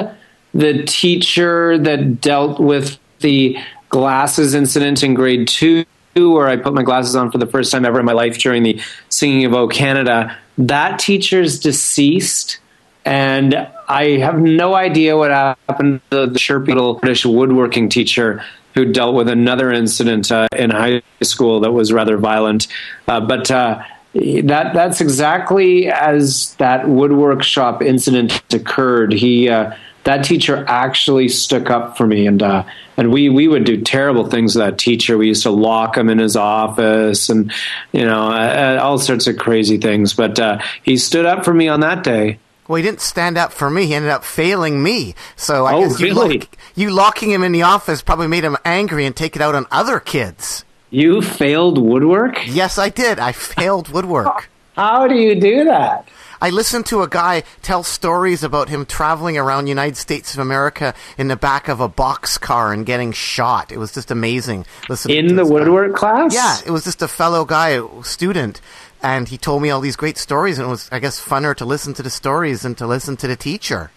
[0.53, 3.57] the teacher that dealt with the
[3.89, 5.85] glasses incident in grade two,
[6.15, 8.63] where I put my glasses on for the first time ever in my life during
[8.63, 12.59] the singing of "O Canada," that teacher's deceased,
[13.05, 18.43] and I have no idea what happened to the chirpy little British woodworking teacher
[18.75, 22.67] who dealt with another incident uh, in high school that was rather violent.
[23.07, 23.83] Uh, but uh,
[24.13, 29.13] that that's exactly as that woodwork shop incident occurred.
[29.13, 29.73] He uh,
[30.09, 32.63] that teacher actually stuck up for me, and uh,
[32.97, 35.17] and we we would do terrible things with that teacher.
[35.17, 37.51] We used to lock him in his office, and
[37.91, 40.13] you know, uh, all sorts of crazy things.
[40.13, 42.39] But uh, he stood up for me on that day.
[42.67, 43.87] Well, he didn't stand up for me.
[43.87, 45.15] He ended up failing me.
[45.35, 46.37] So I Oh, guess you, really?
[46.39, 49.55] lock, you locking him in the office probably made him angry and take it out
[49.55, 50.65] on other kids.
[50.91, 52.45] You failed woodwork.
[52.47, 53.17] Yes, I did.
[53.19, 54.49] I failed woodwork.
[54.75, 56.07] How do you do that?
[56.41, 60.93] I listened to a guy tell stories about him traveling around United States of America
[61.17, 63.71] in the back of a box car and getting shot.
[63.71, 64.65] It was just amazing.
[64.87, 66.33] Listening In to the woodwork class?
[66.33, 68.61] Yeah, it was just a fellow guy, a student,
[69.03, 71.65] and he told me all these great stories, and it was, I guess, funner to
[71.65, 73.91] listen to the stories than to listen to the teacher.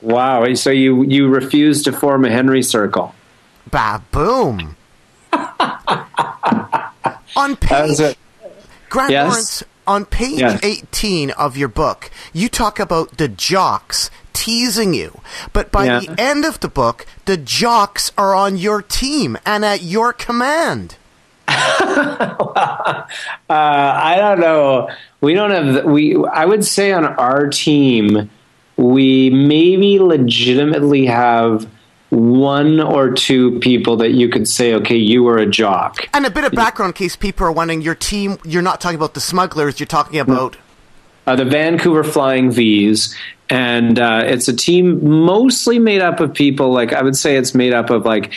[0.00, 0.52] Wow.
[0.54, 3.12] So you you refused to form a Henry Circle.
[3.70, 4.76] Ba boom.
[7.36, 8.14] on page a-
[8.88, 9.28] Grant Yes?
[9.28, 10.60] Lawrence, on page Yes.
[10.62, 15.20] 18 of your book, you talk about the jocks teasing you.
[15.52, 16.00] But by Yeah.
[16.00, 20.96] the end of the book, the jocks are on your team and at your command.
[23.50, 24.90] Uh, I don't know.
[25.20, 26.16] We don't have we.
[26.32, 28.30] I would say on our team,
[28.76, 31.66] we maybe legitimately have
[32.10, 36.08] one or two people that you could say, okay, you were a jock.
[36.14, 38.96] And a bit of background in case people are wondering your team, you're not talking
[38.96, 40.56] about the smugglers, you're talking about.
[41.28, 43.14] uh, the Vancouver Flying V's,
[43.50, 46.72] and uh, it's a team mostly made up of people.
[46.72, 48.32] Like I would say, it's made up of like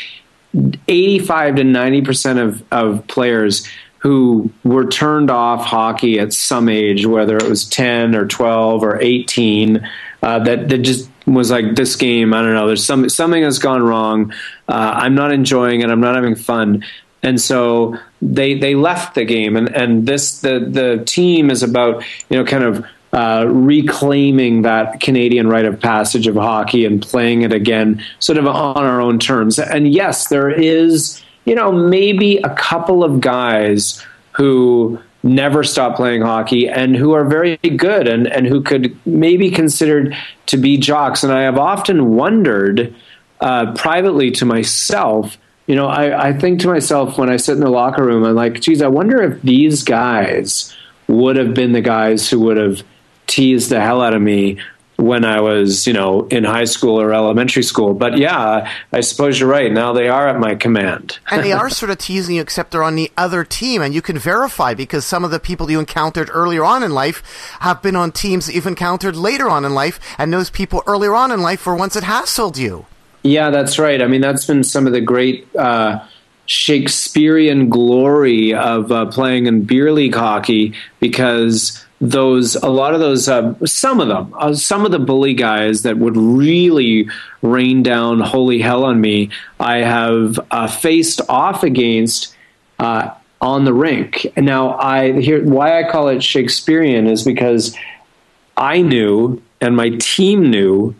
[0.89, 3.65] eighty-five to ninety percent of of players
[3.99, 8.99] who were turned off hockey at some age, whether it was ten or twelve or
[8.99, 9.87] eighteen.
[10.21, 12.33] Uh, that that just was like this game.
[12.33, 12.67] I don't know.
[12.67, 14.33] There's some something has gone wrong.
[14.67, 15.89] Uh, I'm not enjoying it.
[15.89, 16.83] I'm not having fun
[17.23, 22.03] and so they they left the game and and this the the team is about
[22.29, 27.41] you know kind of uh, reclaiming that Canadian rite of passage of hockey and playing
[27.41, 29.59] it again, sort of on our own terms.
[29.59, 34.01] And yes, there is, you know, maybe a couple of guys
[34.31, 39.51] who never stop playing hockey and who are very good and, and who could maybe
[39.51, 40.15] considered
[40.47, 41.23] to be jocks.
[41.23, 42.95] And I have often wondered
[43.39, 47.61] uh, privately to myself, you know, I, I think to myself when I sit in
[47.61, 50.75] the locker room, I'm like, geez, I wonder if these guys
[51.07, 52.83] would have been the guys who would have
[53.27, 54.59] teased the hell out of me
[55.01, 57.93] when I was, you know, in high school or elementary school.
[57.93, 59.71] But yeah, I suppose you're right.
[59.71, 61.19] Now they are at my command.
[61.29, 64.01] And they are sort of teasing you, except they're on the other team, and you
[64.01, 67.23] can verify because some of the people you encountered earlier on in life
[67.61, 71.15] have been on teams that you've encountered later on in life, and those people earlier
[71.15, 72.85] on in life were ones that hassled you.
[73.23, 74.01] Yeah, that's right.
[74.01, 76.03] I mean, that's been some of the great uh,
[76.45, 83.29] Shakespearean glory of uh, playing in beer league hockey because those a lot of those
[83.29, 87.07] uh, some of them uh, some of the bully guys that would really
[87.41, 89.29] rain down holy hell on me
[89.59, 92.35] i have uh, faced off against
[92.79, 97.77] uh, on the rink now i here why i call it shakespearean is because
[98.57, 100.95] i knew and my team knew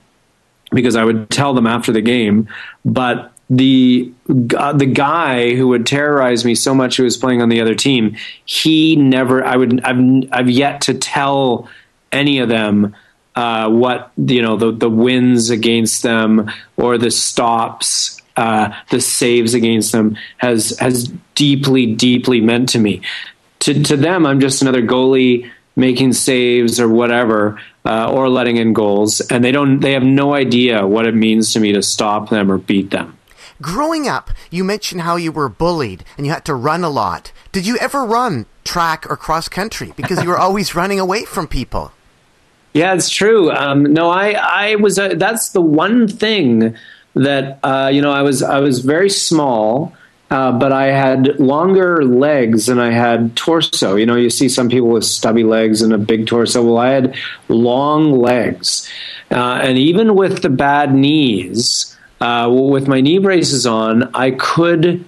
[0.71, 2.47] because I would tell them after the game.
[2.85, 4.09] But the
[4.55, 7.75] uh, the guy who would terrorize me so much, who was playing on the other
[7.75, 9.43] team, he never.
[9.43, 9.81] I would.
[9.81, 11.69] I've I've yet to tell
[12.13, 12.95] any of them
[13.35, 18.17] uh, what you know the the wins against them or the stops.
[18.37, 23.01] Uh, the saves against them has has deeply, deeply meant to me.
[23.59, 28.71] To to them, I'm just another goalie making saves or whatever, uh, or letting in
[28.71, 29.81] goals, and they don't.
[29.81, 33.17] They have no idea what it means to me to stop them or beat them.
[33.61, 37.31] Growing up, you mentioned how you were bullied and you had to run a lot.
[37.51, 41.47] Did you ever run track or cross country because you were always running away from
[41.47, 41.91] people?
[42.73, 43.51] Yeah, it's true.
[43.51, 44.97] Um, no, I, I was.
[44.97, 46.75] Uh, that's the one thing
[47.15, 48.11] that uh, you know.
[48.11, 49.93] I was, I was very small,
[50.31, 53.95] uh, but I had longer legs and I had torso.
[53.97, 56.63] You know, you see some people with stubby legs and a big torso.
[56.63, 57.15] Well, I had
[57.49, 58.89] long legs,
[59.29, 61.90] uh, and even with the bad knees,
[62.21, 65.03] uh, with my knee braces on, I could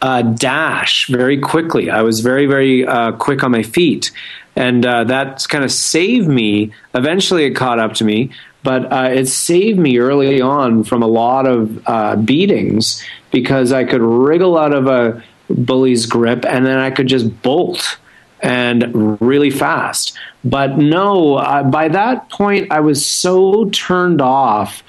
[0.00, 1.90] uh, dash very quickly.
[1.90, 4.10] I was very, very uh, quick on my feet.
[4.56, 6.72] And uh, that kind of saved me.
[6.94, 8.30] Eventually, it caught up to me,
[8.62, 13.84] but uh, it saved me early on from a lot of uh, beatings because I
[13.84, 17.98] could wriggle out of a bully's grip and then I could just bolt
[18.40, 20.16] and really fast.
[20.42, 24.82] But no, uh, by that point, I was so turned off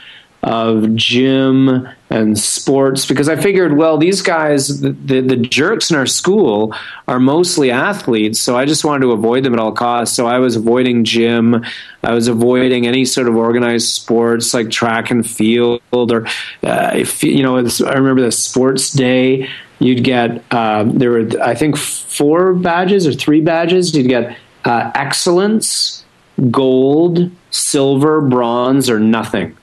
[0.48, 5.98] of gym and sports because I figured, well, these guys, the, the, the jerks in
[5.98, 6.74] our school
[7.06, 10.16] are mostly athletes, so I just wanted to avoid them at all costs.
[10.16, 11.66] So I was avoiding gym,
[12.02, 16.26] I was avoiding any sort of organized sports like track and field, or
[16.64, 19.50] uh, if you know, I remember the sports day.
[19.80, 23.94] You'd get um, there were I think four badges or three badges.
[23.94, 26.06] You'd get uh, excellence,
[26.50, 29.57] gold, silver, bronze, or nothing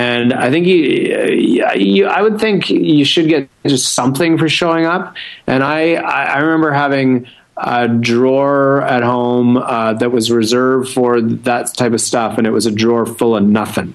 [0.00, 0.76] and I think you,
[1.76, 5.14] you, I would think you should get just something for showing up.
[5.46, 7.26] And I, I remember having
[7.58, 12.50] a drawer at home uh, that was reserved for that type of stuff, and it
[12.50, 13.94] was a drawer full of nothing.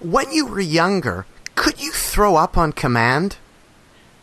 [0.00, 3.36] When you were younger, could you throw up on command?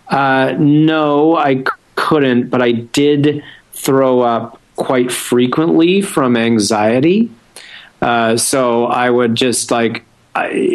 [0.07, 3.43] Uh, no, I c- couldn't, but I did
[3.73, 7.29] throw up quite frequently from anxiety.
[8.01, 10.05] Uh, so I would just like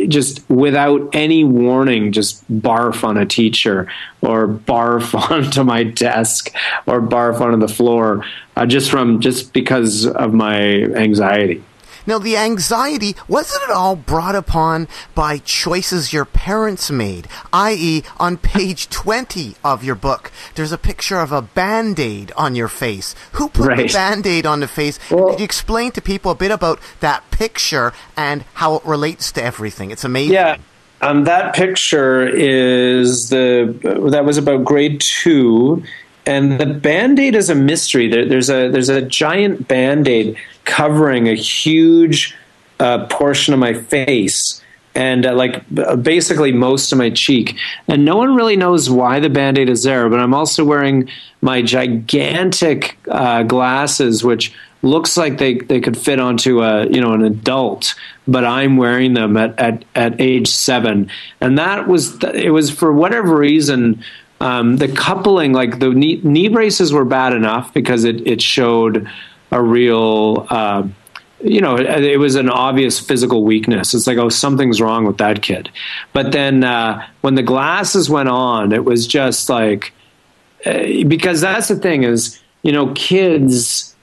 [0.08, 3.88] Just without any warning, just barf on a teacher
[4.22, 6.52] or barf onto my desk
[6.86, 8.24] or barf onto the floor,
[8.56, 11.62] uh, just from just because of my anxiety.
[12.10, 17.28] Now, the anxiety, wasn't it all brought upon by choices your parents made?
[17.52, 22.56] I.e., on page 20 of your book, there's a picture of a band aid on
[22.56, 23.14] your face.
[23.34, 23.86] Who put Right.
[23.86, 24.98] the band aid on the face?
[25.08, 29.30] Well- Could you explain to people a bit about that picture and how it relates
[29.30, 29.92] to everything?
[29.92, 30.32] It's amazing.
[30.34, 30.56] Yeah.
[31.02, 33.72] Um, that picture is the
[34.10, 35.84] that was about grade two,
[36.30, 38.06] and the band aid is a mystery.
[38.06, 42.36] There, there's a there's a giant band aid covering a huge
[42.78, 44.62] uh, portion of my face.
[44.94, 47.56] And uh, like b- basically most of my cheek,
[47.86, 50.08] and no one really knows why the band aid is there.
[50.08, 51.08] But I'm also wearing
[51.40, 54.52] my gigantic uh, glasses, which
[54.82, 57.94] looks like they, they could fit onto a you know an adult
[58.26, 61.10] but i'm wearing them at, at, at age seven
[61.42, 64.02] and that was it was for whatever reason
[64.40, 69.08] um, the coupling like the knee, knee braces were bad enough because it, it showed
[69.50, 70.86] a real uh,
[71.42, 73.94] you know, it, it was an obvious physical weakness.
[73.94, 75.70] It's like, oh, something's wrong with that kid.
[76.12, 79.92] But then uh, when the glasses went on, it was just like,
[80.66, 83.96] uh, because that's the thing is, you know, kids,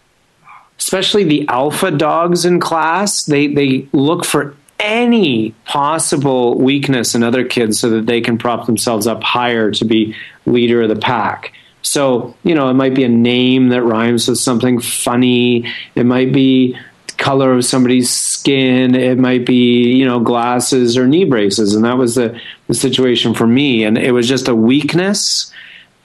[0.80, 7.46] especially the alpha dogs in class, they, they look for any possible weakness in other
[7.46, 10.16] kids so that they can prop themselves up higher to be
[10.46, 11.54] leader of the pack.
[11.82, 15.72] So, you know, it might be a name that rhymes with something funny.
[15.96, 16.78] It might be
[17.18, 18.96] color of somebody's skin.
[18.96, 21.74] It might be, you know, glasses or knee braces.
[21.74, 23.84] And that was the, the situation for me.
[23.84, 25.52] And it was just a weakness.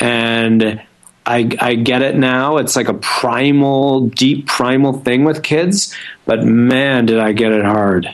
[0.00, 0.82] And
[1.26, 2.56] I, I get it now.
[2.56, 5.94] It's like a primal, deep primal thing with kids.
[6.24, 8.12] But man, did I get it hard.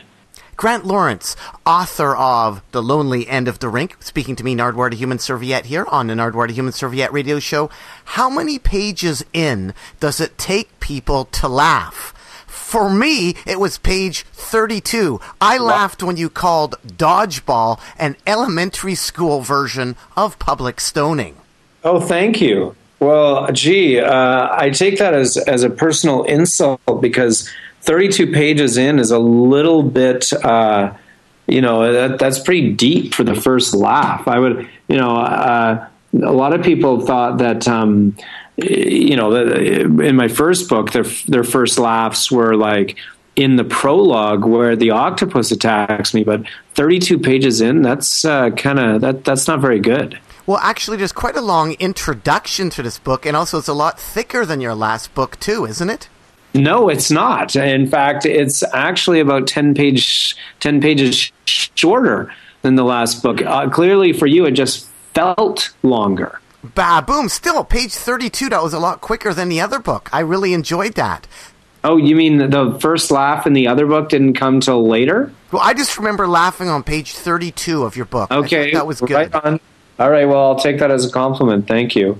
[0.59, 4.97] Grant Lawrence, author of The Lonely End of the Rink, speaking to me, Nardwuar the
[4.97, 7.69] Human Serviette, here on the Nardwuar the Human Serviette radio show.
[8.03, 12.13] How many pages in does it take people to laugh?
[12.45, 15.21] For me, it was page 32.
[15.39, 21.37] I laughed when you called Dodgeball an elementary school version of public stoning.
[21.85, 22.75] Oh, thank you.
[22.99, 27.49] Well, gee, uh, I take that as as a personal insult because
[27.81, 30.93] 32 pages in is a little bit, uh,
[31.47, 34.27] you know, that, that's pretty deep for the first laugh.
[34.27, 37.67] I would, you know, uh, a lot of people thought that.
[37.67, 38.15] Um,
[38.61, 42.97] you know, in my first book, their their first laughs were like
[43.35, 46.23] in the prologue where the octopus attacks me.
[46.23, 50.19] But 32 pages in, that's uh, kind of that that's not very good.
[50.45, 53.99] Well, actually, there's quite a long introduction to this book, and also it's a lot
[53.99, 56.09] thicker than your last book, too, isn't it?
[56.53, 57.55] No, it's not.
[57.55, 63.41] In fact, it's actually about 10 page 10 pages shorter than the last book.
[63.41, 66.39] Uh, clearly for you it just felt longer.
[66.75, 67.29] Bah, boom.
[67.29, 70.09] Still, page 32, that was a lot quicker than the other book.
[70.11, 71.27] I really enjoyed that.
[71.83, 75.31] Oh, you mean the first laugh in the other book didn't come till later?
[75.51, 78.29] Well, I just remember laughing on page 32 of your book.
[78.29, 78.73] Okay.
[78.73, 79.33] that was good.
[79.33, 79.61] Right.
[79.99, 81.67] All right, well, I'll take that as a compliment.
[81.67, 82.19] Thank you.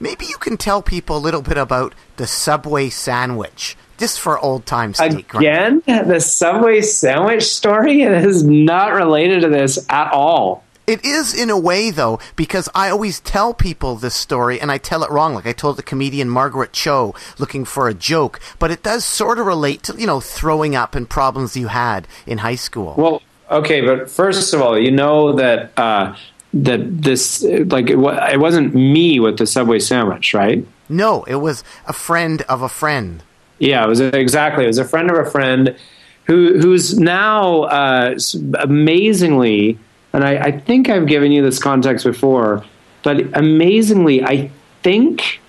[0.00, 4.64] Maybe you can tell people a little bit about the Subway sandwich, just for old
[4.64, 5.34] time's sake.
[5.34, 10.64] Again, the Subway sandwich story is not related to this at all.
[10.86, 14.78] It is in a way, though, because I always tell people this story and I
[14.78, 15.34] tell it wrong.
[15.34, 19.38] Like I told the comedian Margaret Cho looking for a joke, but it does sort
[19.38, 22.94] of relate to, you know, throwing up and problems you had in high school.
[22.96, 26.16] Well, okay, but first of all, you know that uh,
[26.52, 30.66] that this like it, it wasn't me with the Subway sandwich, right?
[30.90, 33.22] no, it was a friend of a friend.
[33.58, 34.64] Yeah, it was exactly.
[34.64, 35.76] It was a friend of a friend,
[36.24, 38.16] who who's now uh,
[38.58, 39.78] amazingly,
[40.12, 42.64] and I, I think I've given you this context before,
[43.02, 44.50] but amazingly, I
[44.82, 45.40] think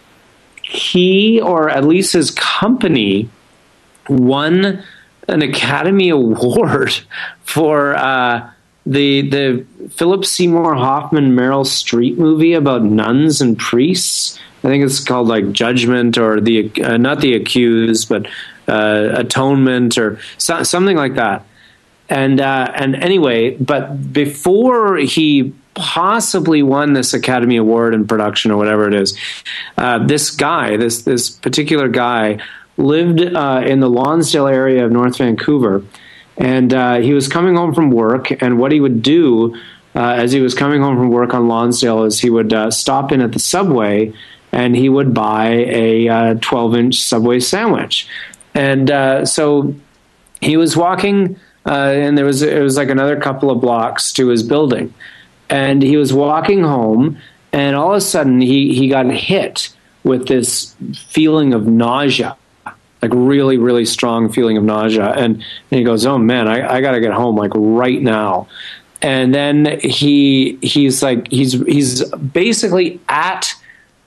[0.62, 3.30] he or at least his company
[4.08, 4.84] won
[5.28, 7.00] an Academy Award
[7.44, 8.50] for uh,
[8.86, 14.40] the the Philip Seymour Hoffman Meryl Streep movie about nuns and priests.
[14.64, 18.28] I think it's called like Judgment or the uh, not the accused, but
[18.68, 21.46] uh, Atonement or so, something like that.
[22.10, 28.58] And uh, and anyway, but before he possibly won this Academy Award in production or
[28.58, 29.18] whatever it is,
[29.78, 32.40] uh, this guy, this this particular guy,
[32.78, 35.84] lived uh, in the Lonsdale area of North Vancouver,
[36.38, 38.32] and uh, he was coming home from work.
[38.44, 39.58] And what he would do
[39.96, 43.12] uh, as he was coming home from work on Lonsdale is he would uh, stop
[43.12, 44.14] in at the subway
[44.52, 48.08] and he would buy a 12 inch Subway sandwich.
[48.54, 49.74] And uh, so
[50.42, 54.28] he was walking, uh, and there was it was like another couple of blocks to
[54.28, 54.94] his building,
[55.50, 57.18] and he was walking home,
[57.54, 59.74] and all of a sudden he he got hit
[60.04, 60.76] with this
[61.08, 62.36] feeling of nausea,
[63.02, 66.82] like really really strong feeling of nausea, and, and he goes, "Oh man, I, I
[66.82, 68.48] got to get home like right now."
[69.02, 73.54] And then he he's like he's he's basically at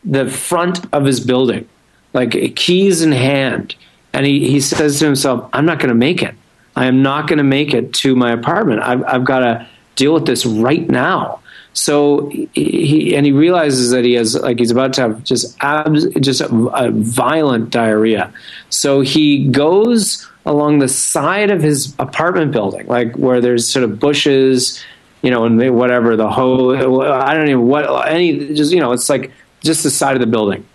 [0.05, 1.69] the front of his building,
[2.13, 3.75] like keys in hand.
[4.13, 6.35] And he, he says to himself, I'm not going to make it.
[6.77, 8.83] I am not going to make it to my apartment.
[8.83, 9.67] I've, I've got to
[9.97, 11.41] deal with this right now.
[11.73, 16.07] So he and he realizes that he has like he's about to have just abs,
[16.21, 18.33] just a, a violent diarrhea.
[18.71, 23.99] So he goes along the side of his apartment building, like where there's sort of
[23.99, 24.83] bushes,
[25.23, 29.09] you know, and whatever the whole I don't even what any just you know it's
[29.09, 30.67] like just the side of the building,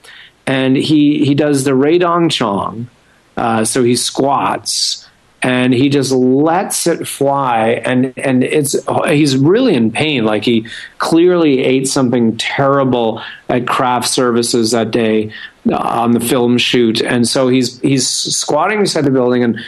[0.45, 2.89] and he he does the Radong Chong,
[3.37, 5.08] uh, so he squats
[5.41, 8.75] and he just lets it fly and and it's
[9.07, 10.25] he's really in pain.
[10.25, 10.67] Like he
[10.97, 15.31] clearly ate something terrible at craft services that day
[15.69, 17.01] uh, on the film shoot.
[17.01, 19.59] And so he's he's squatting beside the building and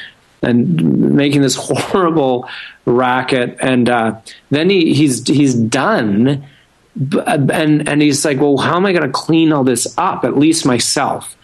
[0.42, 2.50] and making this horrible
[2.86, 3.58] racket.
[3.62, 4.20] And uh,
[4.50, 6.46] then he he's he's done
[7.16, 10.26] and and he's like well how am i going to clean all this up?
[10.26, 11.38] At least myself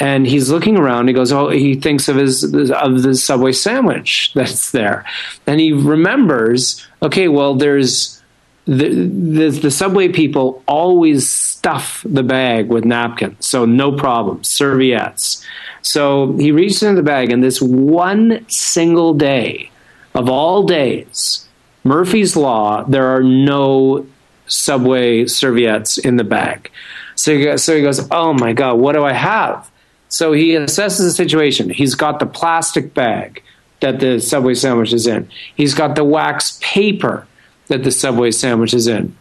[0.00, 1.08] and he's looking around.
[1.08, 5.04] He goes, "Oh, he thinks of his of the subway sandwich that's there,"
[5.46, 8.22] and he remembers, "Okay, well, there's
[8.66, 15.44] the the, the subway people always stuff the bag with napkins, so no problem, serviettes."
[15.82, 19.70] So he reaches into the bag, and this one single day
[20.14, 21.46] of all days,
[21.84, 24.06] Murphy's Law, there are no
[24.46, 26.70] subway serviettes in the bag.
[27.14, 29.68] So he so he goes, "Oh my god, what do I have?"
[30.08, 31.70] So he assesses the situation.
[31.70, 33.42] He's got the plastic bag
[33.80, 35.28] that the Subway sandwich is in.
[35.54, 37.26] He's got the wax paper
[37.68, 39.14] that the Subway sandwich is in.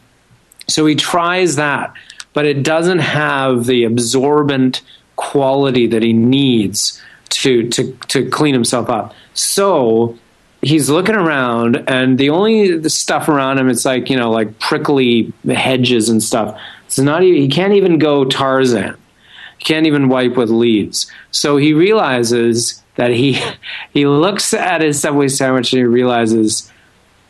[0.67, 1.93] So he tries that,
[2.33, 4.81] but it doesn't have the absorbent
[5.15, 9.13] quality that he needs to to to clean himself up.
[9.33, 10.17] So
[10.61, 15.31] he's looking around and the only stuff around him it's like, you know, like prickly
[15.47, 16.59] hedges and stuff.
[16.85, 18.97] It's not even, he can't even go Tarzan
[19.68, 21.11] can't even wipe with leaves.
[21.32, 23.41] So he realizes that he
[23.91, 26.72] he looks at his subway sandwich and he realizes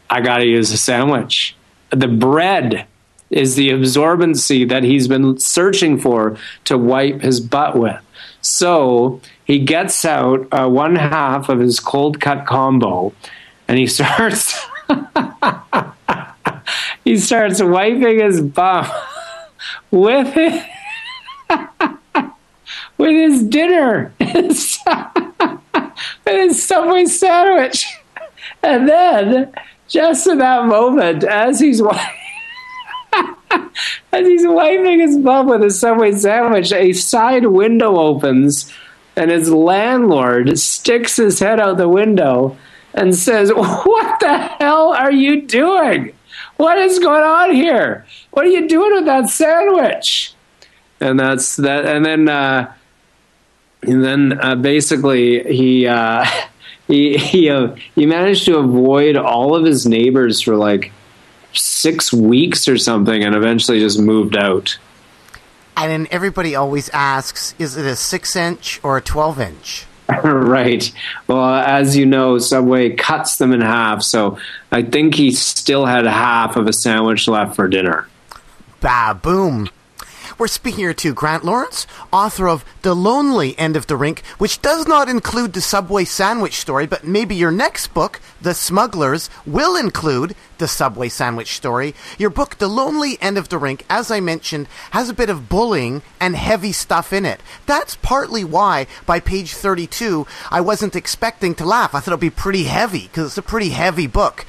[0.10, 1.56] I got to use a sandwich.
[1.90, 2.86] The bread
[3.32, 8.00] is the absorbency that he's been searching for to wipe his butt with.
[8.42, 13.14] So he gets out uh, one half of his cold cut combo
[13.68, 14.64] and he starts
[17.04, 18.88] he starts wiping his bum
[19.92, 20.64] with it
[22.98, 24.82] with his dinner, with
[26.26, 27.86] his Subway sandwich.
[28.64, 29.54] And then,
[29.88, 31.82] just in that moment, as he's
[33.12, 38.74] as he's wiping his bum with a Subway sandwich, a side window opens,
[39.16, 42.58] and his landlord sticks his head out the window
[42.94, 46.14] and says, "What the hell are you doing?
[46.58, 48.06] What is going on here?
[48.32, 50.34] What are you doing with that sandwich?"
[51.00, 51.86] And that's that.
[51.86, 52.28] And then.
[52.28, 52.74] Uh,
[53.84, 56.26] and then uh, basically he uh,
[56.88, 60.92] he he, uh, he managed to avoid all of his neighbors for like
[61.54, 64.78] six weeks or something, and eventually just moved out.
[65.76, 69.86] And then everybody always asks, is it a six inch or a 12 inch?
[70.24, 70.92] right.
[71.28, 74.40] Well, as you know, Subway cuts them in half, so
[74.72, 78.08] I think he still had half of a sandwich left for dinner.
[78.80, 79.70] Bah, boom.
[80.38, 84.62] We're speaking here to Grant Lawrence, author of The Lonely End of the Rink, which
[84.62, 89.76] does not include the Subway sandwich story, but maybe your next book, The Smugglers, will
[89.76, 91.96] include the Subway sandwich story.
[92.20, 95.50] Your book, The Lonely End of the Rink, as I mentioned, has a bit of
[95.50, 97.42] bullying and heavy stuff in it.
[97.66, 101.96] That's partly why, by page 32, I wasn't expecting to laugh.
[101.96, 104.46] I thought it'd be pretty heavy, because it's a pretty heavy book.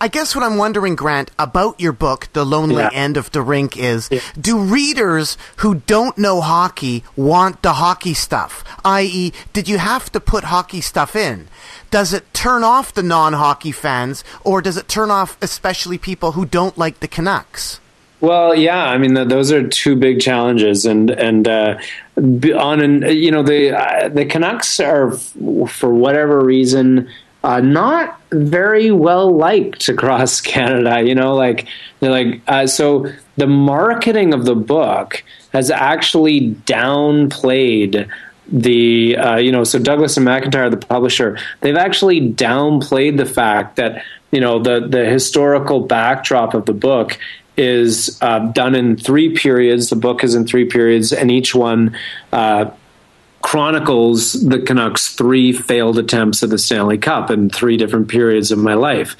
[0.00, 2.90] I guess what I'm wondering, Grant, about your book, The Lonely Yeah.
[2.92, 4.08] End of the Rink, is
[4.40, 8.62] do readers who don't know hockey want the hockey stuff?
[8.84, 11.48] I.e., did you have to put hockey stuff in?
[11.90, 16.32] Does it turn off the non hockey fans, or does it turn off especially people
[16.32, 17.80] who don't like the Canucks?
[18.20, 21.78] Well, yeah, I mean, th those are two big challenges, and and uh,
[22.16, 25.34] on an you know the uh, the Canucks are f-
[25.70, 27.08] for whatever reason
[27.44, 31.02] uh, not very well liked across Canada.
[31.02, 31.68] You know, like
[32.00, 35.22] they're like uh, so the marketing of the book
[35.52, 38.08] has actually downplayed
[38.50, 43.76] the uh, you know so Douglas and McIntyre, the publisher, they've actually downplayed the fact
[43.76, 47.18] that you know the the historical backdrop of the book
[47.56, 49.90] is uh, done in three periods.
[49.90, 51.96] The book is in three periods, and each one.
[52.32, 52.70] Uh,
[53.48, 58.58] chronicles the Canucks' three failed attempts at the Stanley Cup in three different periods of
[58.58, 59.16] my life.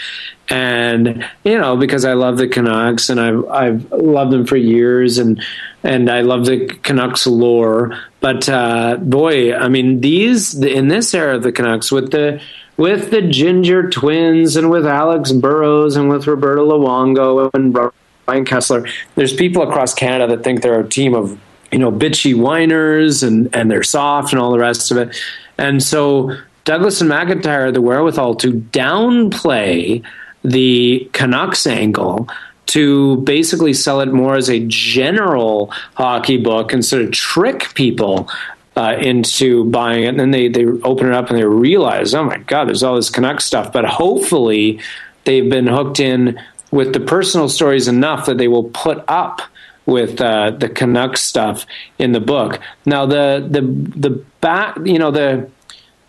[0.50, 5.16] And you know, because I love the Canucks and I've I've loved them for years,
[5.16, 5.42] and
[5.82, 7.98] and I love the Canucks lore.
[8.20, 12.38] But uh, boy, I mean, these in this era of the Canucks with the
[12.76, 18.92] with the Ginger Twins and with Alex Burrows and with Roberto Luongo and Ryan Kesler,
[19.14, 21.40] there's people across Canada that think they're a team of
[21.72, 25.16] you know bitchy whiners and and they're soft and all the rest of it.
[25.58, 30.02] And so Douglas and McIntyre had the wherewithal to downplay
[30.44, 32.28] the Canucks angle
[32.66, 38.28] to basically sell it more as a general hockey book and sort of trick people
[38.76, 40.08] uh, into buying it.
[40.08, 42.96] And then they, they open it up and they realize, oh my God, there's all
[42.96, 43.72] this Canucks stuff.
[43.72, 44.78] But hopefully
[45.24, 46.38] they've been hooked in
[46.70, 49.40] with the personal stories enough that they will put up
[49.88, 51.64] with uh, the Canucks stuff
[51.98, 52.60] in the book.
[52.84, 53.62] Now the the
[53.98, 54.10] the
[54.40, 55.50] back, you know the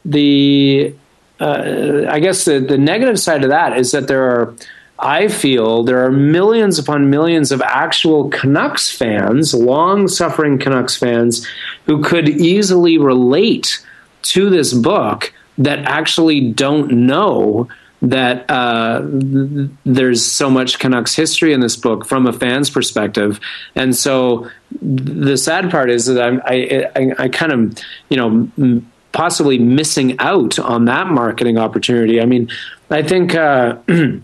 [0.04, 0.94] the
[1.40, 4.54] uh, I guess the the negative side of that is that there are.
[5.02, 11.48] I feel there are millions upon millions of actual Canucks fans, long suffering Canucks fans,
[11.86, 13.80] who could easily relate
[14.24, 17.70] to this book that actually don't know
[18.02, 23.40] that uh, th- there's so much Canucks history in this book from a fan's perspective,
[23.76, 24.50] and so
[24.82, 27.78] the sad part is that I'm, I, I, I kind of,
[28.10, 28.82] you know,
[29.12, 32.22] possibly missing out on that marketing opportunity.
[32.22, 32.50] I mean,
[32.90, 34.22] I think uh, the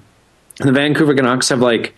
[0.59, 1.95] Vancouver Canucks have like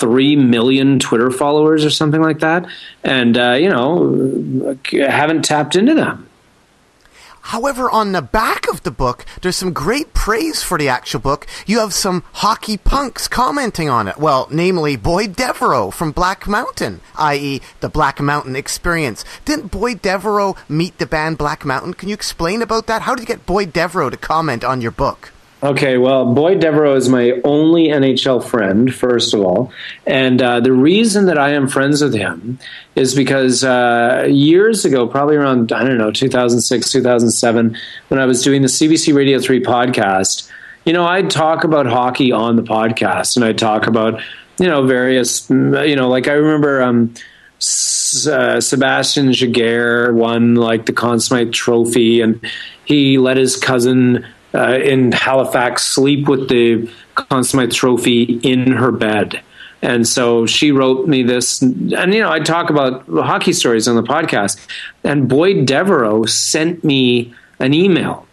[0.00, 2.66] three million Twitter followers or something like that,
[3.04, 6.29] and uh, you know, haven't tapped into them.
[7.50, 11.48] However, on the back of the book, there's some great praise for the actual book.
[11.66, 14.18] You have some hockey punks commenting on it.
[14.18, 19.24] Well, namely Boyd Devereaux from Black Mountain, i.e., the Black Mountain Experience.
[19.44, 21.94] Didn't Boyd Devereaux meet the band Black Mountain?
[21.94, 23.02] Can you explain about that?
[23.02, 25.32] How did you get Boyd Devereaux to comment on your book?
[25.62, 29.70] Okay, well, Boyd Devereaux is my only NHL friend, first of all.
[30.06, 32.58] And uh, the reason that I am friends with him
[32.96, 37.76] is because uh, years ago, probably around, I don't know, 2006, 2007,
[38.08, 40.50] when I was doing the CBC Radio 3 podcast,
[40.86, 44.18] you know, I'd talk about hockey on the podcast and I'd talk about,
[44.58, 46.82] you know, various, you know, like I remember.
[46.82, 47.14] Um,
[48.26, 51.18] uh, Sebastian Giguère won like the Conn
[51.52, 52.40] Trophy, and
[52.86, 54.24] he let his cousin
[54.54, 59.40] uh, in Halifax sleep with the Conn Smythe Trophy in her bed.
[59.82, 63.96] And so she wrote me this, and you know, I talk about hockey stories on
[63.96, 64.58] the podcast.
[65.04, 68.26] And Boyd Devereaux sent me an email,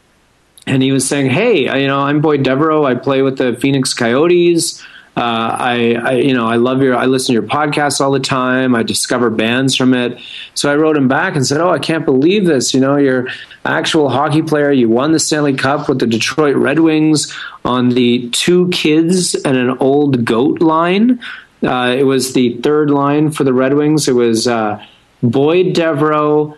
[0.66, 2.84] and he was saying, "Hey, you know, I'm Boyd Devereaux.
[2.84, 4.84] I play with the Phoenix Coyotes.
[5.18, 8.20] Uh, I, I, you know, I love your, I listen to your podcast all the
[8.20, 8.76] time.
[8.76, 10.22] I discover bands from it.
[10.54, 12.72] So I wrote him back and said, "Oh, I can't believe this.
[12.72, 13.28] You know, you're
[13.66, 14.72] actual hockey player.
[14.72, 19.58] You won the Stanley Cup with the Detroit Red Wings on the two kids and
[19.58, 21.20] an old goat line.
[21.64, 24.08] Uh, it was the third line for the Red Wings.
[24.08, 24.86] It was." Uh,
[25.24, 26.56] Boyd Devereaux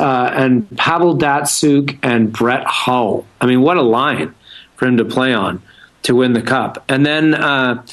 [0.00, 3.26] uh, and Pavel Datsyuk and Brett Hull.
[3.38, 4.34] I mean, what a line
[4.76, 5.62] for him to play on
[6.08, 6.82] to win the cup.
[6.88, 7.84] And then, uh,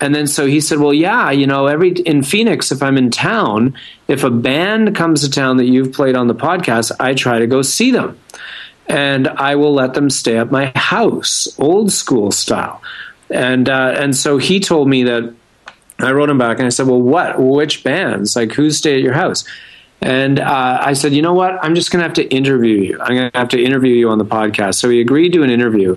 [0.00, 3.10] and then, so he said, "Well, yeah, you know, every in Phoenix, if I'm in
[3.10, 3.76] town,
[4.08, 7.46] if a band comes to town that you've played on the podcast, I try to
[7.46, 8.18] go see them,
[8.88, 12.82] and I will let them stay at my house, old school style."
[13.30, 15.34] And uh, and so he told me that
[15.98, 17.40] I wrote him back and I said, "Well, what?
[17.40, 18.36] Which bands?
[18.36, 19.44] Like, who stay at your house?"
[20.02, 21.58] And uh, I said, "You know what?
[21.64, 23.00] I'm just going to have to interview you.
[23.00, 25.50] I'm going to have to interview you on the podcast." So he agreed to an
[25.50, 25.96] interview,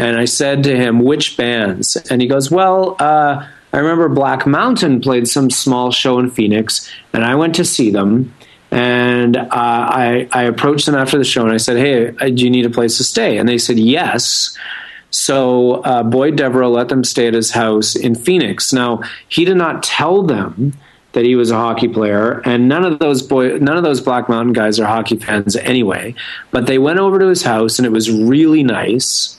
[0.00, 4.48] and I said to him, "Which bands?" And he goes, "Well." Uh, I remember Black
[4.48, 8.34] Mountain played some small show in Phoenix, and I went to see them.
[8.72, 12.44] And uh, I, I approached them after the show and I said, Hey, uh, do
[12.44, 13.36] you need a place to stay?
[13.36, 14.56] And they said, Yes.
[15.10, 18.72] So uh, Boyd Devereaux let them stay at his house in Phoenix.
[18.72, 20.72] Now, he did not tell them
[21.12, 24.28] that he was a hockey player, and none of those boy, none of those Black
[24.28, 26.14] Mountain guys are hockey fans anyway.
[26.52, 29.36] But they went over to his house, and it was really nice.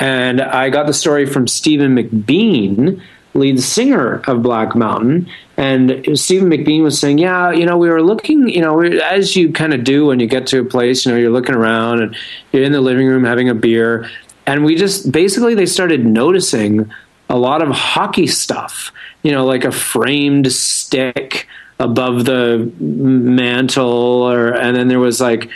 [0.00, 3.02] And I got the story from Stephen McBean,
[3.34, 5.28] lead singer of Black Mountain.
[5.58, 9.52] And Stephen McBean was saying, Yeah, you know, we were looking, you know, as you
[9.52, 12.16] kind of do when you get to a place, you know, you're looking around and
[12.50, 14.10] you're in the living room having a beer.
[14.46, 16.90] And we just basically, they started noticing
[17.28, 18.90] a lot of hockey stuff,
[19.22, 21.46] you know, like a framed stick
[21.78, 25.50] above the mantle, or, and then there was like,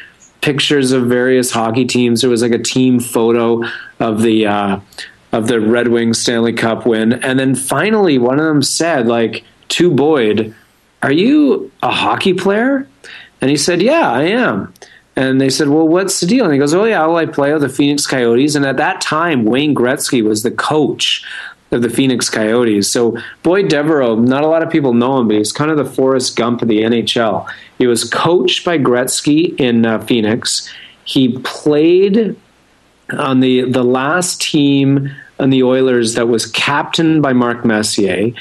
[0.45, 2.21] pictures of various hockey teams.
[2.21, 3.65] There was like a team photo
[3.99, 4.81] of the uh,
[5.33, 9.43] of the Red Wings Stanley Cup win, and then finally one of them said, like
[9.71, 10.55] to Boyd,
[11.03, 12.87] "Are you a hockey player?"
[13.41, 14.73] And he said, "Yeah, I am."
[15.17, 17.51] And they said, "Well, what's the deal?" And he goes, "Oh yeah, well, I play
[17.55, 21.25] with the Phoenix Coyotes." And at that time, Wayne Gretzky was the coach
[21.75, 22.91] of the Phoenix Coyotes.
[22.91, 25.85] So Boyd Devereaux, not a lot of people know him, but he's kind of the
[25.85, 27.47] Forrest Gump of the NHL.
[27.79, 30.73] He was coached by Gretzky in uh, Phoenix.
[31.05, 32.37] He played
[33.13, 38.33] on the the last team on the Oilers that was captained by Mark Messier.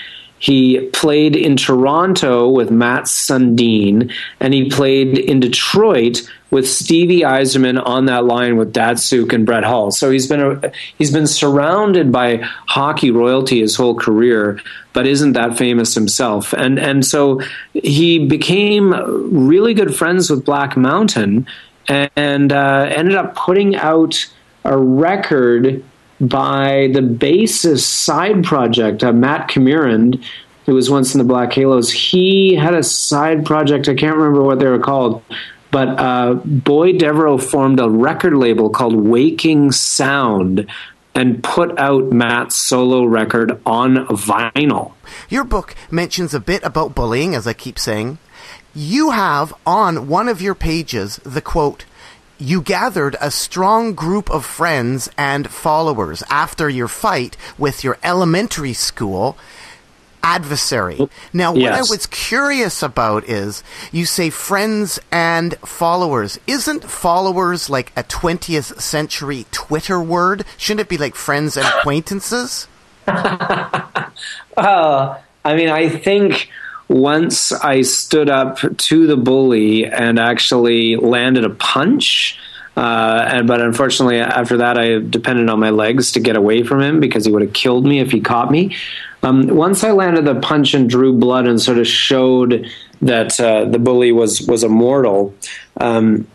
[0.44, 7.82] He played in Toronto with Mats Sundin, and he played in Detroit with Stevie Yzerman
[7.86, 9.92] on that line with Datsyuk and Brett Hull.
[9.92, 14.60] So he's been a, he's been surrounded by hockey royalty his whole career,
[14.92, 16.52] but isn't that famous himself.
[16.52, 17.40] And and so
[17.72, 18.92] he became
[19.48, 21.48] really good friends with Black Mountain,
[21.88, 24.30] and uh, ended up putting out
[24.66, 25.86] a record
[26.28, 30.24] by the bassist side project, uh, Matt Camirand,
[30.66, 31.92] who was once in the Black Halos.
[31.92, 35.24] He had a side project, I can't remember what they were called,
[35.72, 40.70] but uh, Boyd Devereaux formed a record label called Waking Sound
[41.16, 44.94] and put out Matt's solo record on vinyl.
[45.30, 48.18] Your book mentions a bit about bullying, as I keep saying.
[48.74, 51.86] You have on one of your pages the quote,
[52.38, 58.74] you gathered a strong group of friends and followers after your fight with your elementary
[58.74, 59.38] school
[60.24, 61.08] adversary.
[61.34, 63.62] Now, what I was curious about is
[63.92, 66.40] you say friends and followers.
[66.48, 70.46] Isn't followers like a 20th century Twitter word?
[70.58, 72.68] Shouldn't it be like friends and acquaintances?
[74.56, 76.50] Uh, I mean, I think
[76.88, 82.38] once I stood up to the bully and actually landed a punch.
[82.76, 86.82] Uh, and but unfortunately, after that, I depended on my legs to get away from
[86.82, 88.76] him because he would have killed me if he caught me.
[89.22, 92.70] Um, once I landed the punch and drew blood and sort of showed
[93.02, 95.34] that uh, the bully was was immortal.
[95.80, 96.28] Um,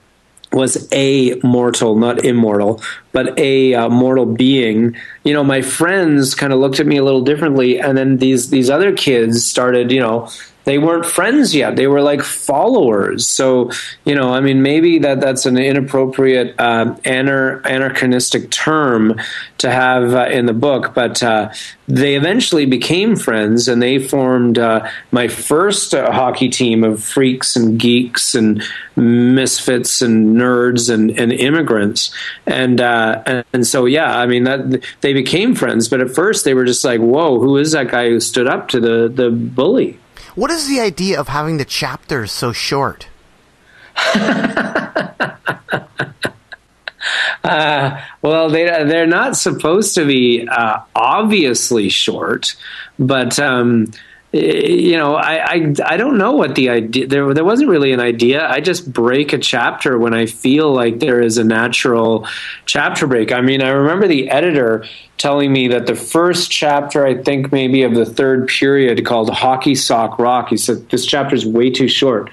[0.52, 2.82] was a mortal, not immortal,
[3.12, 4.96] but a uh, mortal being.
[5.24, 8.50] You know, my friends kind of looked at me a little differently, and then these
[8.50, 9.90] these other kids started.
[9.90, 10.30] You know,
[10.68, 13.26] they weren't friends yet; they were like followers.
[13.26, 13.70] So,
[14.04, 19.18] you know, I mean, maybe that that's an inappropriate uh, anar- anachronistic term
[19.58, 21.50] to have uh, in the book, but uh,
[21.86, 27.56] they eventually became friends, and they formed uh, my first uh, hockey team of freaks
[27.56, 28.62] and geeks and
[28.94, 32.14] misfits and nerds and, and immigrants.
[32.44, 36.44] And, uh, and and so yeah I mean that they became friends but at first
[36.44, 39.30] they were just like whoa who is that guy who stood up to the the
[39.30, 39.98] bully
[40.38, 43.08] What is the idea of having the chapters so short?
[47.44, 52.54] Uh, well, they they're not supposed to be uh, obviously short,
[52.98, 53.90] but um,
[54.34, 57.06] Eh, you know, I, I I don't know what the idea.
[57.06, 58.46] There there wasn't really an idea.
[58.46, 62.26] I just break a chapter when I feel like there is a natural
[62.66, 63.32] chapter break.
[63.32, 64.84] I mean, I remember the editor
[65.16, 69.74] telling me that the first chapter, I think maybe of the third period, called Hockey
[69.74, 70.50] Sock Rock.
[70.50, 72.30] He said this chapter is way too short.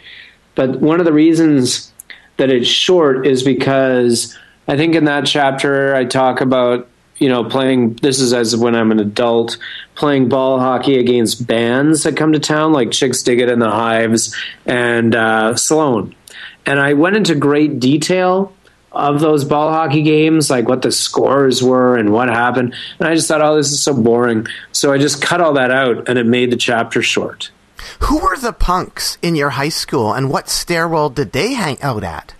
[0.56, 1.94] But one of the reasons
[2.38, 4.38] that it's short is because
[4.68, 7.96] I think in that chapter I talk about you know playing.
[7.96, 9.58] This is as when I'm an adult
[9.96, 14.36] playing ball hockey against bands that come to town, like Chixdiggit and the Hives
[14.66, 16.16] and uh, Sloan.
[16.66, 18.54] And I went into great detail
[18.92, 22.74] of those ball hockey games, like what the scores were and what happened.
[22.98, 24.48] And I just thought, oh, this is so boring.
[24.72, 27.52] So I just cut all that out, and it made the chapter short.
[28.00, 32.04] Who were the punks in your high school, and what stairwell did they hang out
[32.04, 32.34] at?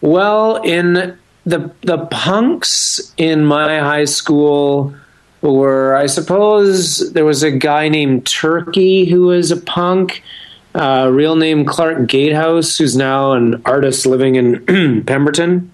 [0.00, 4.94] Well, in the the punks in my high school
[5.40, 10.22] were, I suppose, there was a guy named Turkey who was a punk.
[10.74, 15.72] Uh, real name Clark Gatehouse, who's now an artist living in Pemberton,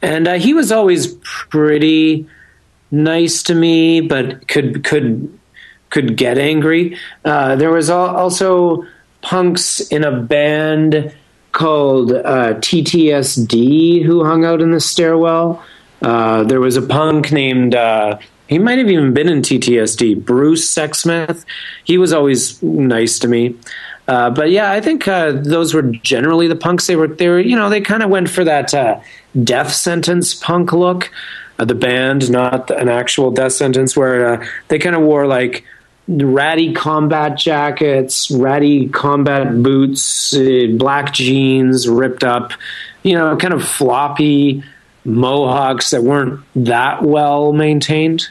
[0.00, 2.24] and uh, he was always pretty
[2.92, 5.36] nice to me, but could could
[5.88, 6.96] could get angry.
[7.24, 8.84] Uh, there was also
[9.22, 11.12] punks in a band
[11.52, 15.62] called uh, TTSD who hung out in the stairwell.
[16.02, 20.72] Uh, there was a punk named, uh, he might have even been in TTSD, Bruce
[20.72, 21.44] Sexsmith.
[21.84, 23.56] He was always nice to me.
[24.08, 26.86] Uh, but yeah, I think uh, those were generally the punks.
[26.86, 29.00] They were, they were, you know, they kind of went for that uh,
[29.44, 31.10] death sentence punk look.
[31.58, 35.62] The band, not an actual death sentence, where they kind of wore like
[36.10, 42.52] ratty combat jackets, ratty combat boots, uh, black jeans, ripped up,
[43.02, 44.62] you know, kind of floppy
[45.04, 48.28] mohawks that weren't that well maintained.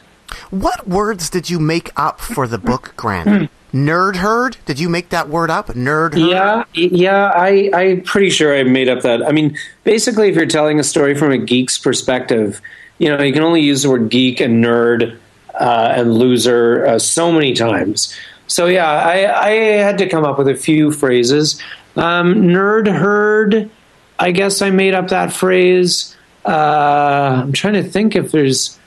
[0.50, 3.50] What words did you make up for the book, Grant?
[3.72, 4.56] Nerd herd?
[4.66, 5.68] Did you make that word up?
[5.68, 6.18] Nerd herd?
[6.18, 9.26] Yeah, yeah, I, I'm pretty sure I made up that.
[9.26, 12.60] I mean, basically, if you're telling a story from a geek's perspective,
[12.98, 15.18] you know, you can only use the word geek and nerd
[15.58, 18.14] uh, and loser uh, so many times.
[18.46, 21.60] So yeah, I, I had to come up with a few phrases.
[21.96, 23.70] Um, nerd herd,
[24.18, 26.16] I guess I made up that phrase.
[26.44, 28.78] Uh, I'm trying to think if there's.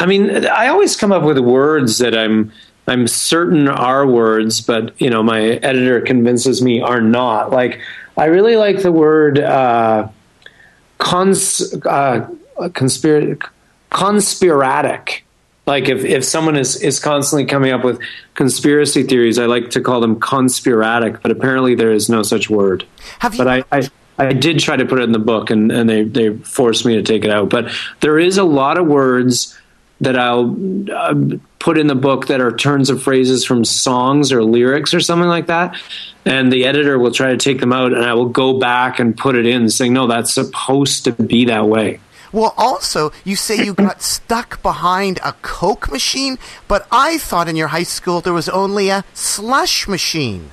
[0.00, 2.50] I mean, I always come up with words that I'm
[2.88, 7.50] I'm certain are words, but you know, my editor convinces me are not.
[7.50, 7.80] Like,
[8.16, 10.08] I really like the word uh,
[10.98, 13.40] cons uh, conspir-
[13.90, 15.24] conspiratic.
[15.64, 18.00] Like, if if someone is is constantly coming up with
[18.34, 21.22] conspiracy theories, I like to call them conspiratic.
[21.22, 22.84] But apparently, there is no such word.
[23.20, 23.44] Have you?
[23.44, 23.88] But I, I
[24.18, 26.94] I did try to put it in the book, and, and they, they forced me
[26.96, 27.48] to take it out.
[27.48, 29.58] But there is a lot of words
[30.00, 30.56] that I'll
[30.92, 31.14] uh,
[31.58, 35.28] put in the book that are turns of phrases from songs or lyrics or something
[35.28, 35.76] like that.
[36.24, 39.16] And the editor will try to take them out, and I will go back and
[39.16, 42.00] put it in, saying, no, that's supposed to be that way.
[42.32, 47.56] Well, also, you say you got stuck behind a Coke machine, but I thought in
[47.56, 50.50] your high school there was only a slush machine.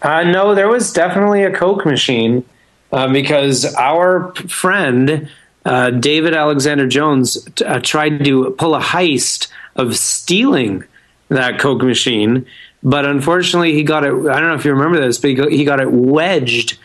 [0.00, 2.44] Uh, no, there was definitely a Coke machine
[2.92, 5.28] uh, because our friend
[5.64, 10.84] uh, David Alexander Jones t- uh, tried to pull a heist of stealing
[11.28, 12.46] that Coke machine,
[12.82, 14.12] but unfortunately he got it.
[14.12, 16.78] I don't know if you remember this, but he got, he got it wedged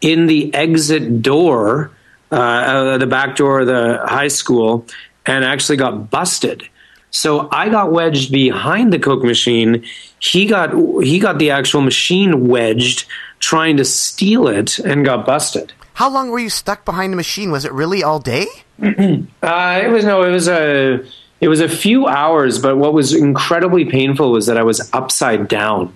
[0.00, 1.90] in the exit door,
[2.30, 4.86] uh, the back door of the high school,
[5.26, 6.68] and actually got busted.
[7.10, 9.84] So I got wedged behind the Coke machine.
[10.20, 10.70] He got
[11.02, 13.06] he got the actual machine wedged,
[13.40, 15.72] trying to steal it, and got busted.
[15.94, 17.50] How long were you stuck behind the machine?
[17.50, 18.46] Was it really all day?
[19.42, 21.04] Uh, it was no, it was a
[21.40, 25.48] it was a few hours, but what was incredibly painful was that I was upside
[25.48, 25.94] down.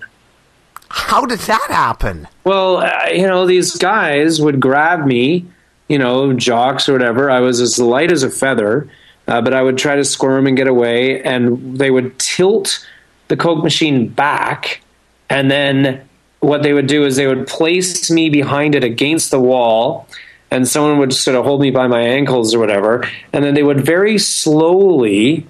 [0.89, 2.29] How did that happen?
[2.45, 5.47] Well, uh, you know, these guys would grab me,
[5.89, 7.31] you know, jocks or whatever.
[7.31, 8.89] I was as light as a feather,
[9.29, 12.87] uh, but I would try to squirm and get away, and they would tilt
[13.29, 14.81] the Coke machine back,
[15.31, 16.03] and then
[16.41, 20.07] what they would do is they would place me behind it against the wall,
[20.51, 23.63] and someone would sort of hold me by my ankles or whatever, and then they
[23.63, 25.47] would very slowly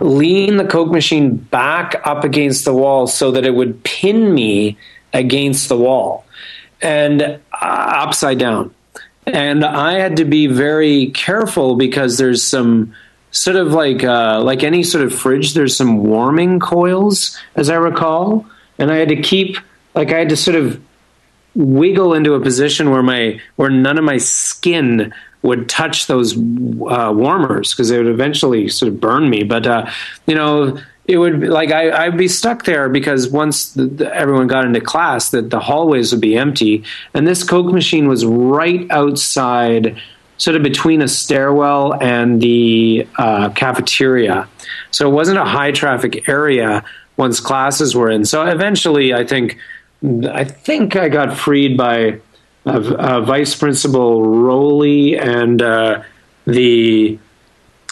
[0.00, 4.76] lean the Coke machine back up against the wall so that it would pin me
[5.12, 6.24] against the wall
[6.82, 8.74] and uh, upside down.
[9.26, 12.94] And I had to be very careful because there's some
[13.32, 15.54] sort of like uh, like any sort of fridge.
[15.54, 18.46] There's some warming coils, as I recall,
[18.78, 19.58] and I had to keep
[19.94, 20.80] like I had to sort of
[21.54, 25.12] wiggle into a position where my where none of my skin
[25.42, 29.42] would touch those uh, warmers because they would eventually sort of burn me.
[29.42, 29.90] But uh,
[30.26, 34.14] you know, it would be like I, I'd be stuck there because once the, the,
[34.14, 36.84] everyone got into class, that the hallways would be empty,
[37.14, 40.00] and this Coke machine was right outside.
[40.38, 44.46] Sort of between a stairwell and the uh, cafeteria.
[44.90, 46.84] So it wasn't a high traffic area
[47.16, 48.26] once classes were in.
[48.26, 49.58] So eventually, I think
[50.30, 52.20] I think I got freed by
[52.66, 56.02] uh, uh, Vice Principal Rowley and uh,
[56.46, 57.18] the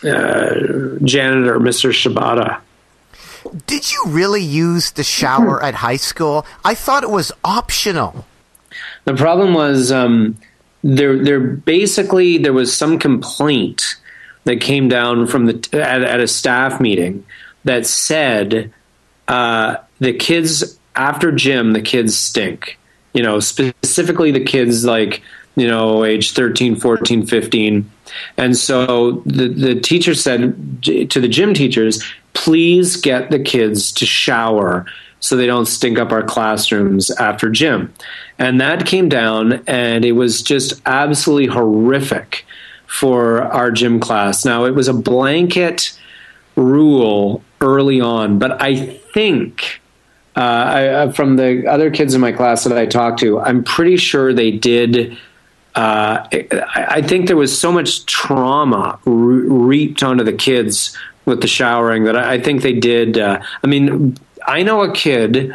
[0.03, 0.55] uh,
[1.03, 1.91] janitor, Mr.
[1.93, 2.61] Shibata.
[3.67, 6.47] Did you really use the shower at high school?
[6.65, 8.27] I thought it was optional.
[9.05, 10.37] The problem was um,
[10.83, 13.97] there there basically there was some complaint
[14.45, 17.25] that came down from the at, at a staff meeting
[17.65, 18.73] that said
[19.29, 22.79] uh, the kids after gym the kids stink
[23.15, 25.23] you know specifically the kids like
[25.57, 27.91] you know age 13 14 15
[28.37, 32.05] and so the, the teacher said to the gym teachers
[32.35, 34.87] please get the kids to shower
[35.21, 37.93] so they don't stink up our classrooms after gym
[38.39, 42.45] and that came down and it was just absolutely horrific
[42.87, 45.99] for our gym class now it was a blanket
[46.57, 48.77] rule early on but i
[49.15, 49.81] think
[50.37, 53.63] uh, I, uh, from the other kids in my class that I talked to, I'm
[53.63, 55.17] pretty sure they did.
[55.77, 56.27] Uh,
[56.75, 62.05] I, think there was so much trauma re- reaped onto the kids with the showering
[62.05, 63.19] that I, I think they did.
[63.19, 64.17] Uh, I mean,
[64.47, 65.55] I know a kid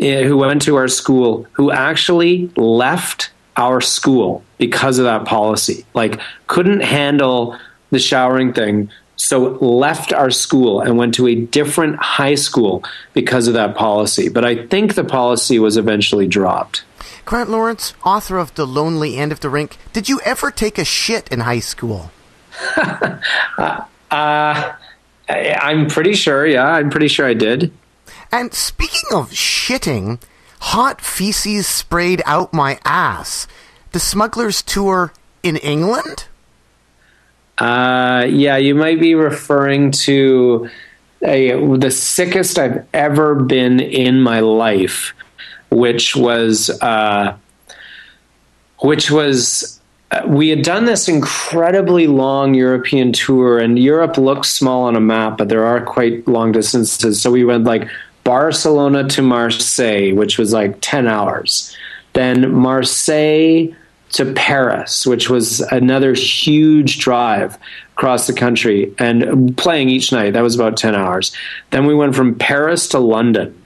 [0.00, 5.84] eh, who went to our school who actually left our school because of that policy.
[5.94, 7.58] Like, couldn't handle
[7.90, 12.82] the showering thing so left our school and went to a different high school
[13.12, 14.28] because of that policy.
[14.28, 16.84] But I think the policy was eventually dropped.
[17.24, 20.84] Grant Lawrence, author of The Lonely End of the Rink, did you ever take a
[20.84, 22.10] shit in high school?
[24.10, 24.72] uh,
[25.32, 27.72] I'm pretty sure, yeah, I'm pretty sure I did.
[28.30, 30.20] And speaking of shitting,
[30.60, 33.46] hot feces sprayed out my ass.
[33.92, 35.12] The smugglers tour
[35.42, 36.26] in England?
[37.58, 40.70] Uh, yeah, you might be referring to
[41.22, 45.12] a, the sickest I've ever been in my life,
[45.70, 47.36] which was uh,
[48.78, 49.80] which was
[50.26, 55.38] we had done this incredibly long European tour, and Europe looks small on a map,
[55.38, 57.20] but there are quite long distances.
[57.20, 57.88] So we went like
[58.24, 61.74] Barcelona to Marseille, which was like ten hours,
[62.12, 63.74] then Marseille
[64.12, 67.58] to Paris, which was another huge drive
[67.96, 70.32] across the country and playing each night.
[70.34, 71.34] That was about 10 hours.
[71.70, 73.58] Then we went from Paris to London,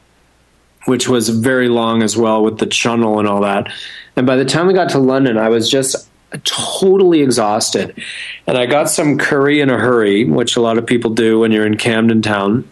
[0.84, 3.72] which was very long as well with the channel and all that.
[4.14, 6.08] And by the time we got to London, I was just
[6.44, 8.02] totally exhausted.
[8.46, 11.52] And I got some curry in a hurry, which a lot of people do when
[11.52, 12.68] you're in Camden Town.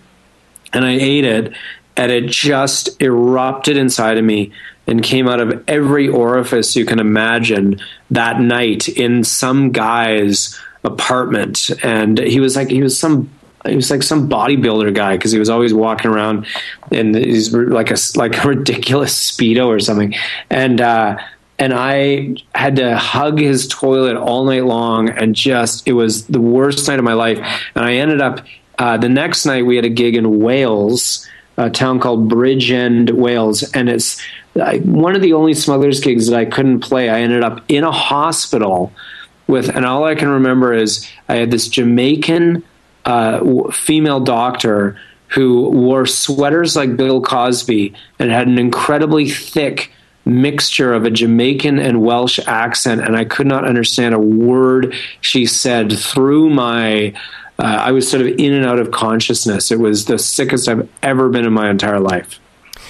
[0.72, 1.52] And I ate it,
[1.96, 4.52] and it just erupted inside of me
[4.86, 7.80] and came out of every orifice you can imagine
[8.10, 13.30] that night in some guy's apartment and he was like he was some
[13.66, 16.46] he was like some bodybuilder guy because he was always walking around
[16.90, 20.14] and he's like a like a ridiculous speedo or something
[20.50, 21.16] and uh
[21.58, 26.40] and I had to hug his toilet all night long, and just it was the
[26.40, 27.38] worst night of my life.
[27.74, 28.44] And I ended up
[28.78, 33.62] uh, the next night we had a gig in Wales, a town called Bridgend, Wales,
[33.72, 34.20] and it's
[34.60, 37.08] I, one of the only smugglers gigs that I couldn't play.
[37.08, 38.92] I ended up in a hospital
[39.46, 42.62] with, and all I can remember is I had this Jamaican
[43.04, 44.98] uh, female doctor
[45.28, 49.90] who wore sweaters like Bill Cosby and had an incredibly thick
[50.24, 55.46] mixture of a Jamaican and Welsh accent, and I could not understand a word she
[55.46, 57.14] said through my.
[57.58, 59.70] Uh, I was sort of in and out of consciousness.
[59.70, 62.40] It was the sickest I've ever been in my entire life.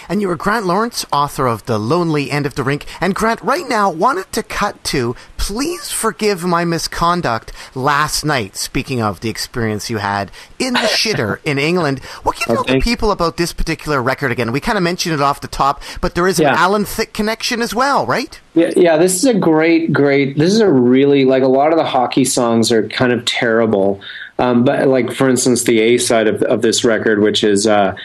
[0.09, 2.87] And you were Grant Lawrence, author of The Lonely End of the Rink.
[3.01, 8.57] And Grant, right now, wanted to cut to Please Forgive My Misconduct last night.
[8.57, 12.75] Speaking of the experience you had in the shitter in England, what can you tell
[12.75, 14.53] the people about this particular record again?
[14.53, 16.55] We kind of mentioned it off the top, but there is an Yeah.
[16.57, 18.41] Alan Thicke connection as well, right?
[18.55, 20.39] Yeah, yeah, this is a great, great.
[20.39, 24.01] This is a really like a lot of the hockey songs are kind of terrible,
[24.39, 27.97] um, but like for instance, the A side of of this record, which is uh,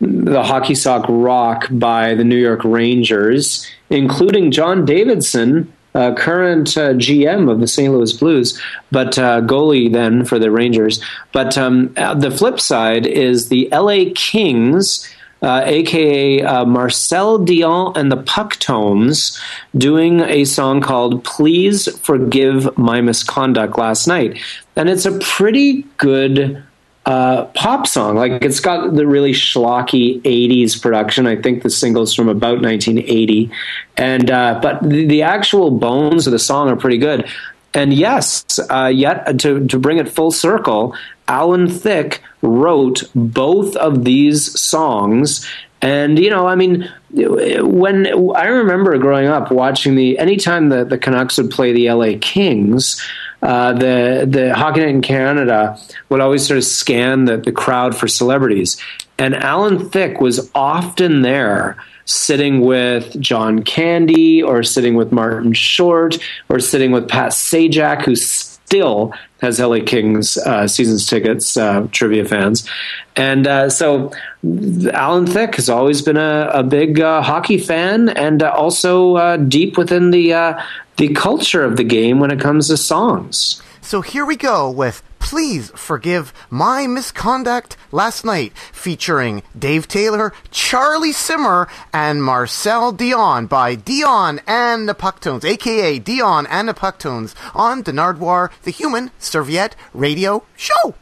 [0.00, 5.72] the hockey sock rock by the New York Rangers, including John Davidson.
[5.94, 7.92] Uh, current uh, GM of the St.
[7.92, 8.60] Louis Blues,
[8.92, 11.02] but uh, goalie then for the Rangers.
[11.32, 15.08] But um, uh, the flip side is the LA Kings,
[15.42, 19.40] uh, aka uh, Marcel Dionne and the Pucktones,
[19.76, 24.38] doing a song called Please Forgive My Misconduct last night.
[24.76, 26.62] And it's a pretty good
[27.08, 28.16] uh, pop song.
[28.16, 31.26] Like it's got the really schlocky '80s production.
[31.26, 33.50] I think the single's from about 1980,
[33.96, 37.26] and uh, but the, the actual bones of the song are pretty good.
[37.72, 40.94] And yes, uh, yet to to bring it full circle,
[41.28, 45.48] Alan Thicke wrote both of these songs.
[45.80, 48.06] And you know, I mean, when
[48.36, 53.02] I remember growing up watching the anytime the, the Canucks would play the LA Kings,
[53.42, 55.78] uh, the the Hockey Night in Canada
[56.08, 58.80] would always sort of scan the, the crowd for celebrities,
[59.18, 66.18] and Alan Thicke was often there sitting with John Candy or sitting with Martin Short
[66.48, 72.24] or sitting with Pat Sajak, who still has LA Kings uh, seasons tickets, uh, trivia
[72.24, 72.68] fans.
[73.14, 74.10] And uh, so
[74.44, 79.36] Alan Thicke has always been a, a big uh, hockey fan and uh, also uh,
[79.36, 80.62] deep within the, uh,
[80.96, 83.60] the culture of the game when it comes to songs.
[83.80, 91.12] So here we go with Please Forgive My Misconduct Last Night, featuring Dave Taylor, Charlie
[91.12, 97.82] Simmer, and Marcel Dionne by Dionne and the Pucktones, aka Dionne and the Pucktones, on
[97.82, 100.94] the Nardwuar, the Human Serviette Radio Show.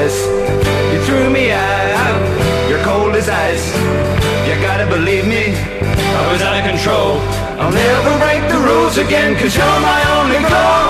[0.00, 0.26] Twice.
[0.92, 2.68] You threw me out.
[2.68, 3.66] You're cold as ice.
[4.46, 5.54] You gotta believe me.
[6.20, 7.20] I was out of control.
[7.60, 10.88] I'll never break the rules again, cause you're my only goal.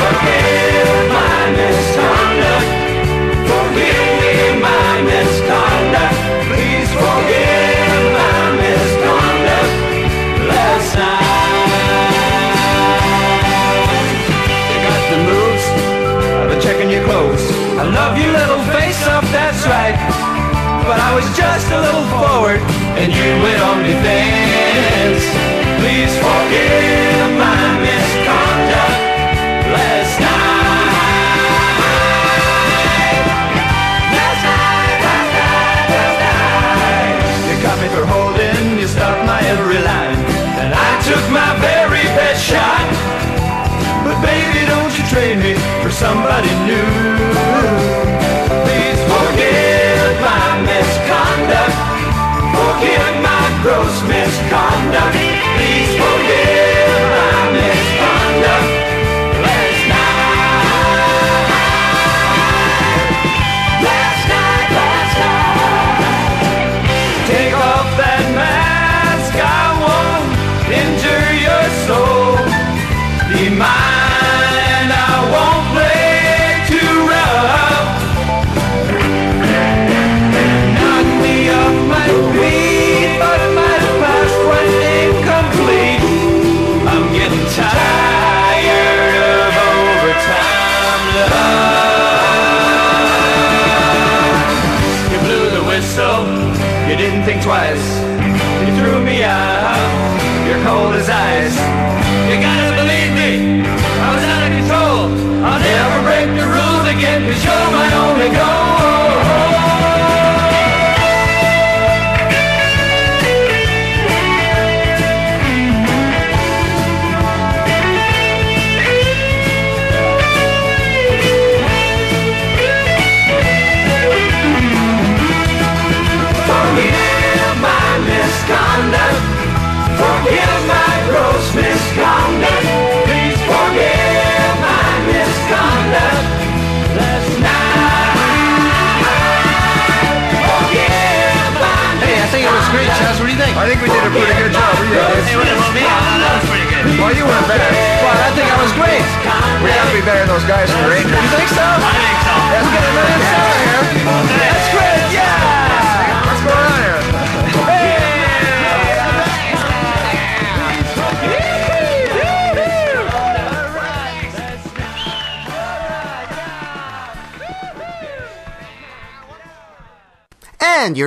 [0.00, 2.68] Forgive my misconduct.
[3.48, 4.09] Forgive
[17.10, 17.42] clothes.
[17.74, 19.98] I love your little face up, that's right.
[20.86, 22.60] But I was just a little forward,
[23.00, 25.22] and you went on defense.
[25.80, 29.02] Please forgive my misconduct
[29.74, 30.68] last night.
[37.48, 40.20] You caught me for holding, you stopped my every line,
[40.62, 41.79] and I took my best
[45.82, 46.90] for somebody new.
[48.64, 51.76] Please forgive my misconduct.
[52.56, 55.16] Forgive my gross misconduct.
[55.56, 55.99] Please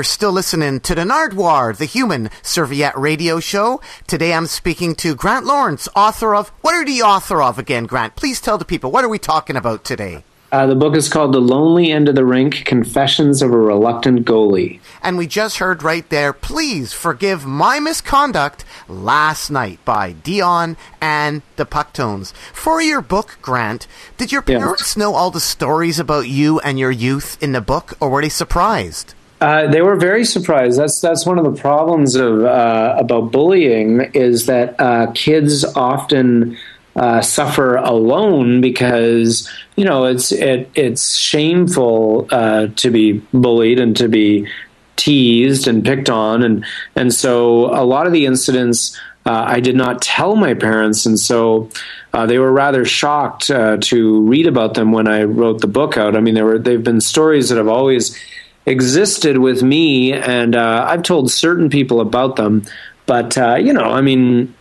[0.04, 3.80] you're still listening to the Nardwuar, the Human Serviette Radio Show.
[4.06, 6.50] Today I'm speaking to Grant Lawrence, author of.
[6.60, 8.18] What are the author of again, Grant?
[8.18, 8.92] Please tell the people.
[8.92, 10.26] What are we talking about today?
[10.52, 14.26] Uh, the book is called The Lonely End of the Rink Confessions of a Reluctant
[14.26, 14.82] Goalie.
[15.02, 21.44] And we just heard right there, Please Forgive My Misconduct Last Night by Dionne and
[21.56, 22.34] the Pucktones.
[22.52, 24.58] For your book, Grant, did your Yeah.
[24.60, 28.22] parents know all the stories about you and your youth in the book, or were
[28.22, 29.14] they surprised?
[29.44, 30.80] Uh, they were very surprised.
[30.80, 36.58] That's that's one of the problems of uh, about bullying is that uh, kids often
[36.96, 43.98] uh, suffer alone because you know it's it, it's shameful uh, to be bullied and
[43.98, 44.48] to be
[44.96, 46.66] teased and picked on and
[46.96, 51.20] and so a lot of the incidents uh, I did not tell my parents and
[51.20, 51.70] so
[52.14, 55.98] uh, they were rather shocked uh, to read about them when I wrote the book
[55.98, 56.16] out.
[56.16, 58.18] I mean, there were they've been stories that have always
[58.66, 62.64] existed with me, and uh, I've told certain people about them.
[63.06, 64.54] But uh, you know, I mean,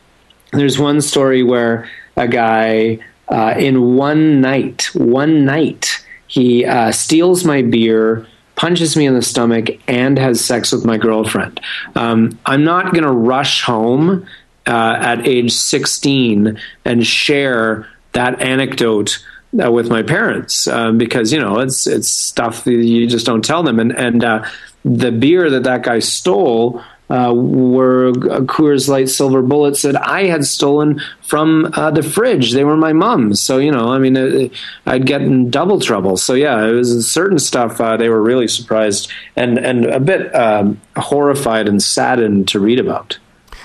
[0.53, 2.99] there's one story where a guy
[3.29, 4.91] uh, in one night.
[4.95, 8.27] One night, he uh, steals my beer.
[8.55, 11.59] Punches me in the stomach and has sex with my girlfriend.
[11.97, 14.27] Um, I'm not going to rush home
[14.67, 19.25] uh, at age 16 and share that anecdote
[19.63, 23.63] uh, with my parents um, because you know it's it's stuff you just don't tell
[23.63, 23.79] them.
[23.79, 24.45] And and uh,
[24.85, 30.47] the beer that that guy stole uh, were Coors Light Silver Bullets that I had
[30.47, 32.53] stolen from uh, the fridge.
[32.53, 34.49] They were my mom's, so you know, I mean, uh,
[34.87, 36.17] I'd get in double trouble.
[36.17, 37.81] So yeah, it was certain stuff.
[37.81, 42.81] Uh, they were really surprised and and a bit um, horrified and saddened to read
[42.81, 43.19] about.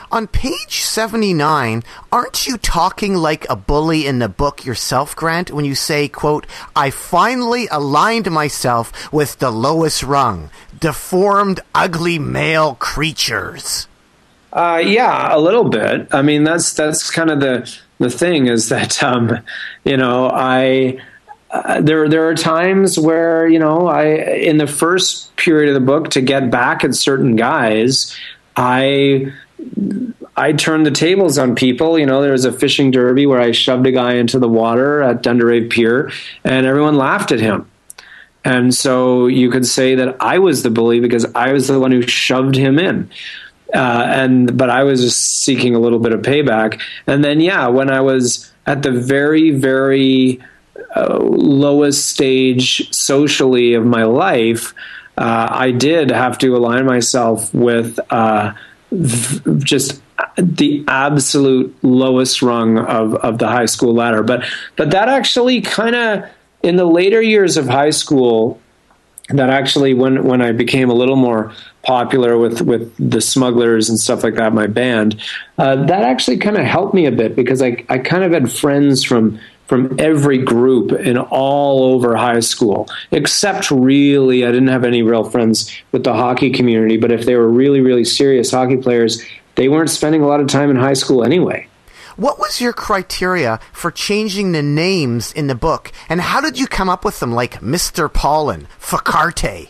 [0.09, 5.65] On page 79, aren't you talking like a bully in the book yourself, Grant, when
[5.65, 6.47] you say, quote,
[6.77, 13.87] I finally aligned myself with the lowest rung, deformed, ugly male creatures?
[14.53, 16.07] Uh, yeah, a little bit.
[16.11, 19.39] I mean, that's that's kind of the the thing is that um,
[19.83, 21.01] you know I.
[21.49, 25.85] Uh, there, there are times where you know I, in the first period of the
[25.85, 28.13] book, to get back at certain guys,
[28.57, 29.31] I
[30.35, 31.97] I turned the tables on people.
[31.97, 35.01] You know, there was a fishing derby where I shoved a guy into the water
[35.01, 36.11] at Dunderave Pier,
[36.43, 37.69] and everyone laughed at him.
[38.45, 41.91] And so you could say that I was the bully because I was the one
[41.91, 43.09] who shoved him in.
[43.73, 46.81] Uh, and but I was just seeking a little bit of payback.
[47.05, 50.39] And then yeah, when I was at the very very
[50.95, 54.73] uh, lowest stage socially of my life,
[55.17, 58.53] uh, I did have to align myself with uh,
[58.91, 60.01] just
[60.37, 64.23] the absolute lowest rung of, of the high school ladder.
[64.23, 64.45] But
[64.75, 66.29] but that actually kind of
[66.63, 68.59] in the later years of high school,
[69.29, 71.53] that actually when when I became a little more
[71.83, 75.21] popular with with the smugglers and stuff like that, my band,
[75.57, 78.51] uh, that actually kind of helped me a bit because I I kind of had
[78.51, 84.85] friends from from every group in all over high school, except really, I didn't have
[84.85, 86.97] any real friends with the hockey community.
[86.97, 89.23] But if they were really, really serious hockey players,
[89.55, 91.67] they weren't spending a lot of time in high school anyway.
[92.15, 96.65] What was your criteria for changing the names in the book, and how did you
[96.65, 98.11] come up with them, like Mr.
[98.11, 99.69] Pollen, Facarte?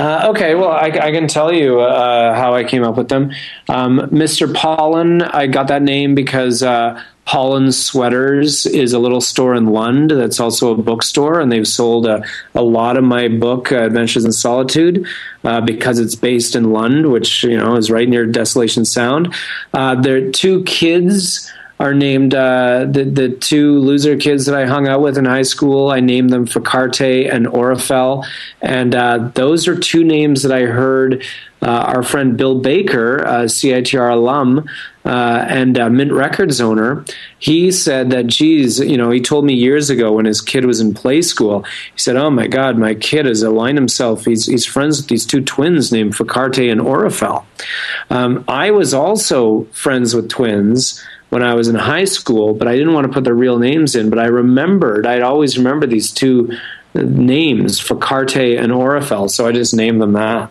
[0.00, 3.32] Uh, okay, well, I, I, can tell you uh, how I came up with them.
[3.68, 4.52] Um, Mr.
[4.54, 10.10] Pollen, I got that name because uh, Pollen Sweaters is a little store in Lund
[10.10, 12.24] that's also a bookstore, and they've sold a,
[12.54, 15.06] a lot of my book, uh, Adventures in Solitude,
[15.44, 19.34] uh, because it's based in Lund, which you know is right near Desolation Sound.
[19.74, 24.66] Uh, there are two kids are named uh, the the two loser kids that I
[24.66, 25.90] hung out with in high school.
[25.90, 28.26] I named them Facarte and Orifel,
[28.60, 31.24] and uh, those are two names that I heard
[31.62, 34.68] uh, our friend Bill Baker, a CITR alum
[35.06, 37.02] uh, and Mint Records owner.
[37.38, 40.80] He said that, geez, you know, he told me years ago when his kid was
[40.80, 41.62] in play school.
[41.62, 44.26] He said, "Oh my God, my kid has aligned himself.
[44.26, 47.44] He's he's friends with these two twins named Facarte and Orifel."
[48.10, 52.76] Um, I was also friends with twins when I was in high school, but I
[52.76, 54.10] didn't want to put their real names in.
[54.10, 56.56] But I remembered, I'd always remember these two
[56.94, 60.50] names, Facarte and Orifel, so I just named them that.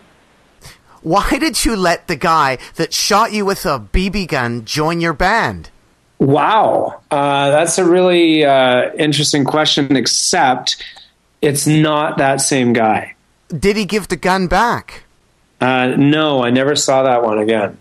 [1.02, 5.14] Why did you let the guy that shot you with a BB gun join your
[5.14, 5.70] band?
[6.18, 10.84] Wow, uh, that's a really uh, interesting question, except
[11.42, 13.16] it's not that same guy.
[13.48, 15.04] Did he give the gun back?
[15.62, 17.80] Uh, no, I never saw that one again.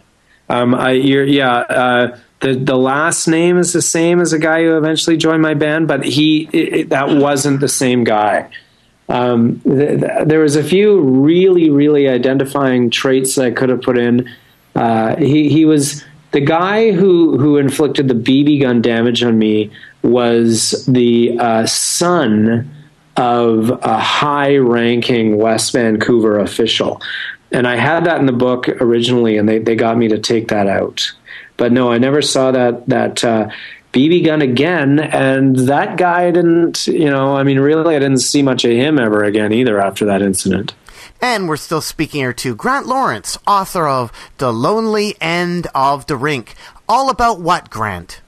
[0.49, 4.77] Um, I, yeah, uh, the the last name is the same as a guy who
[4.77, 8.49] eventually joined my band, but he it, that wasn't the same guy.
[9.09, 13.83] Um, th- th- there was a few really really identifying traits that I could have
[13.83, 14.29] put in.
[14.75, 19.71] Uh, he he was the guy who who inflicted the BB gun damage on me
[20.03, 22.71] was the uh, son
[23.17, 27.03] of a high ranking West Vancouver official.
[27.51, 30.49] And I had that in the book originally, and they, they got me to take
[30.49, 31.13] that out.
[31.59, 33.51] But no, I never saw that that uh,
[33.93, 34.99] BB gun again.
[34.99, 38.99] And that guy didn't, you know, I mean, really, I didn't see much of him
[38.99, 40.75] ever again either after that incident.
[41.21, 46.17] And we're still speaking here to Grant Lawrence, author of The Lonely End of the
[46.17, 46.55] Rink.
[46.89, 48.21] All about what, Grant?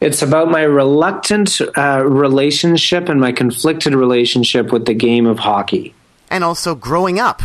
[0.00, 5.94] It's about my reluctant uh, relationship and my conflicted relationship with the game of hockey.
[6.30, 7.42] And also growing up.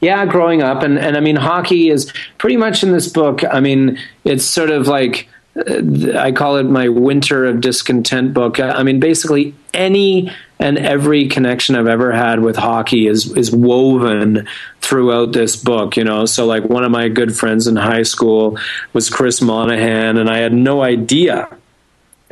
[0.00, 0.82] Yeah, growing up.
[0.82, 3.44] And, and I mean, hockey is pretty much in this book.
[3.44, 8.60] I mean, it's sort of like uh, I call it my winter of discontent book.
[8.60, 14.46] I mean, basically any and every connection I've ever had with hockey is is woven
[14.80, 15.96] throughout this book.
[15.96, 18.58] You know, so like one of my good friends in high school
[18.92, 21.48] was Chris Monahan, and I had no idea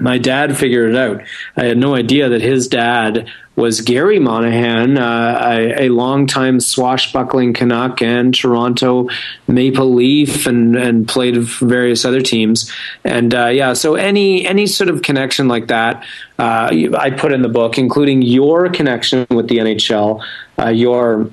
[0.01, 1.23] my dad figured it out.
[1.57, 3.29] I had no idea that his dad
[3.59, 9.09] was Garry Monahan, uh, a, a longtime swashbuckling Canuck and Toronto
[9.49, 12.73] Maple Leaf, and and played various other teams.
[13.03, 16.05] And uh, yeah, so any any sort of connection like that,
[16.39, 20.25] uh, I put in the book, including your connection with the NHL,
[20.57, 21.29] uh, your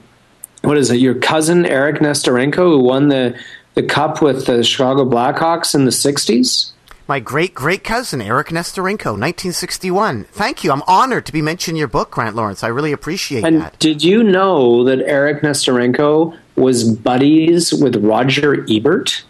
[0.63, 0.95] what is it?
[0.95, 3.39] Your cousin Eric Nesterenko, who won the
[3.75, 6.71] the cup with the Chicago Blackhawks in the '60s.
[7.07, 10.23] My great great cousin, Eric Nesterenko, 1961.
[10.25, 10.71] Thank you.
[10.71, 12.63] I'm honored to be mentioned in your book, Grant Lawrence.
[12.63, 13.77] I really appreciate And that.
[13.77, 19.23] did you know that Eric Nesterenko was buddies with Roger Ebert?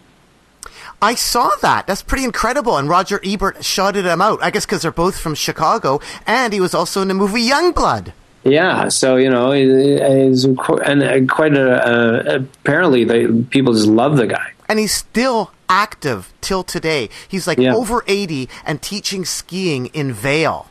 [1.02, 1.86] I saw that.
[1.86, 2.78] That's pretty incredible.
[2.78, 4.42] And Roger Ebert shouted him out.
[4.42, 6.00] I guess because they're both from Chicago.
[6.26, 8.12] And he was also in the movie Youngblood.
[8.44, 14.16] Yeah, so you know, he's and uh, quite a, uh, apparently they people just love
[14.16, 14.52] the guy.
[14.68, 17.08] And he's still active till today.
[17.28, 17.74] He's like Yeah.
[17.74, 20.70] over 80 and teaching skiing in Vail.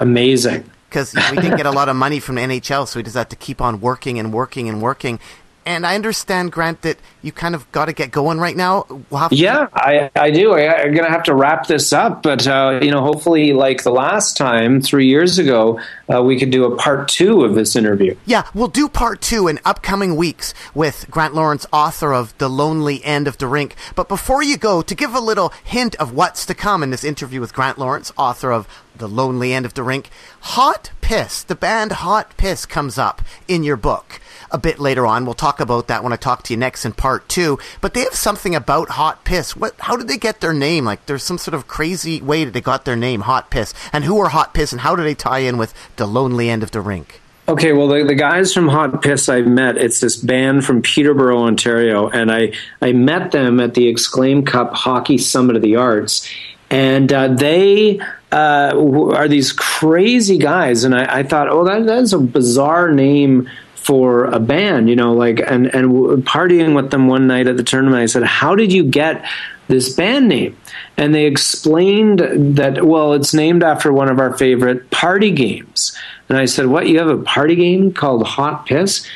[0.00, 0.64] Amazing.
[0.88, 3.28] because we didn't get a lot of money from the NHL, so we just had
[3.30, 5.18] to keep on working and working and working.
[5.66, 8.86] And I understand, Grant, that you kind of got to get going right now.
[9.10, 10.52] We'll have to- Yeah, I, I do.
[10.52, 13.82] I, I'm going to have to wrap this up, but uh, you know, hopefully, like
[13.82, 15.80] the last time three years ago,
[16.12, 18.16] uh, we could do a part two of this interview.
[18.26, 23.04] Yeah, we'll do part two in upcoming weeks with Grant Lawrence, author of The Lonely
[23.04, 23.74] End of the Rink.
[23.96, 27.02] But before you go, to give a little hint of what's to come in this
[27.02, 28.68] interview with Grant Lawrence, author of
[28.98, 30.10] The Lonely End of the Rink,
[30.40, 34.20] Hot Piss, the band Hot Piss comes up in your book.
[34.50, 36.92] A bit later on, we'll talk about that when I talk to you next in
[36.92, 37.58] part two.
[37.80, 39.56] But they have something about Hot Piss.
[39.56, 39.74] What?
[39.78, 40.84] How did they get their name?
[40.84, 43.74] Like, there's some sort of crazy way that they got their name, Hot Piss.
[43.92, 46.62] And who are Hot Piss, and how do they tie in with the Lonely End
[46.62, 47.20] of the Rink?
[47.48, 51.44] Okay, well, the, the guys from Hot Piss I've met, it's this band from Peterborough,
[51.44, 52.52] Ontario, and I,
[52.82, 56.28] I met them at the Exclaim Cup Hockey Summit of the Arts.
[56.70, 58.00] And uh, they
[58.32, 58.72] uh,
[59.14, 60.84] are these crazy guys.
[60.84, 64.96] And I, I thought, oh, that, that is a bizarre name for a band, you
[64.96, 68.56] know, like, and, and partying with them one night at the tournament, I said, how
[68.56, 69.24] did you get
[69.68, 70.56] this band name?
[70.96, 72.18] And they explained
[72.56, 75.96] that, well, it's named after one of our favorite party games.
[76.28, 76.88] And I said, What?
[76.88, 79.06] You have a party game called Hot Piss?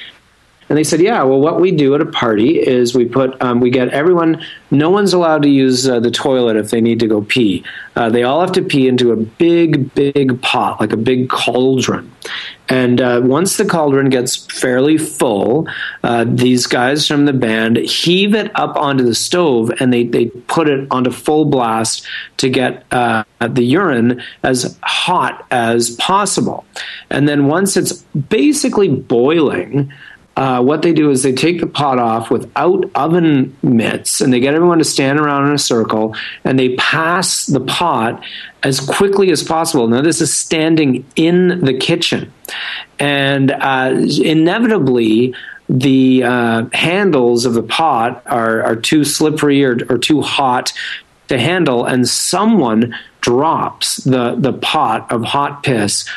[0.70, 3.60] And they said, Yeah, well, what we do at a party is we put, um,
[3.60, 7.08] we get everyone, no one's allowed to use uh, the toilet if they need to
[7.08, 7.64] go pee.
[7.96, 12.10] Uh, they all have to pee into a big, big pot, like a big cauldron.
[12.68, 15.66] And uh, once the cauldron gets fairly full,
[16.04, 20.26] uh, these guys from the band heave it up onto the stove and they, they
[20.26, 22.06] put it onto full blast
[22.36, 26.64] to get uh, the urine as hot as possible.
[27.10, 29.92] And then once it's basically boiling,
[30.40, 34.40] uh, what they do is they take the pot off without oven mitts and they
[34.40, 38.24] get everyone to stand around in a circle and they pass the pot
[38.62, 39.86] as quickly as possible.
[39.86, 42.32] Now, this is standing in the kitchen.
[42.98, 45.34] And uh, inevitably,
[45.68, 50.72] the uh, handles of the pot are, are too slippery or, or too hot
[51.28, 56.08] to handle, and someone drops the, the pot of hot piss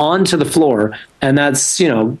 [0.00, 2.18] onto the floor, and that's, you know,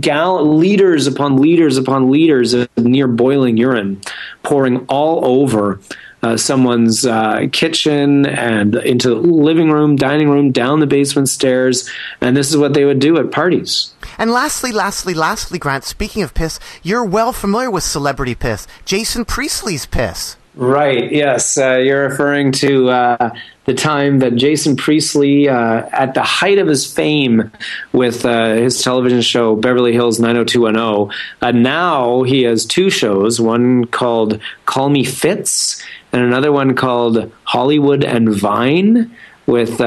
[0.00, 4.00] gal- liters upon liters upon liters of near boiling urine
[4.42, 5.80] pouring all over
[6.22, 11.88] uh, someone's uh, kitchen and into the living room, dining room, down the basement stairs.
[12.20, 13.94] And this is what they would do at parties.
[14.18, 18.66] And lastly, lastly, lastly, Grant, speaking of piss, you're well familiar with celebrity piss.
[18.84, 20.36] Jason Priestley's piss.
[20.56, 21.12] Right.
[21.12, 21.58] Yes.
[21.58, 23.34] Uh, you're referring to uh,
[23.66, 27.52] the time that Jason Priestley, uh, at the height of his fame
[27.92, 33.84] with uh, his television show Beverly Hills 90210, uh, now he has two shows one
[33.84, 39.14] called Call Me Fitz and another one called Hollywood and Vine
[39.46, 39.80] with.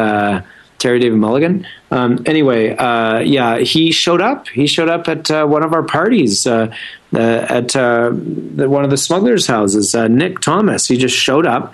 [0.80, 1.68] Terry David Mulligan.
[1.92, 4.48] Um, anyway, uh, yeah, he showed up.
[4.48, 6.74] He showed up at uh, one of our parties uh,
[7.14, 9.94] uh, at uh, the, one of the smugglers' houses.
[9.94, 10.88] Uh, Nick Thomas.
[10.88, 11.74] He just showed up,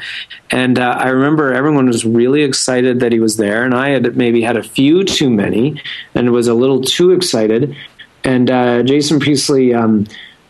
[0.49, 4.41] and I remember everyone was really excited that he was there, and I had maybe
[4.41, 5.81] had a few too many,
[6.15, 7.75] and was a little too excited.
[8.23, 8.47] And
[8.87, 10.07] Jason Priestley um,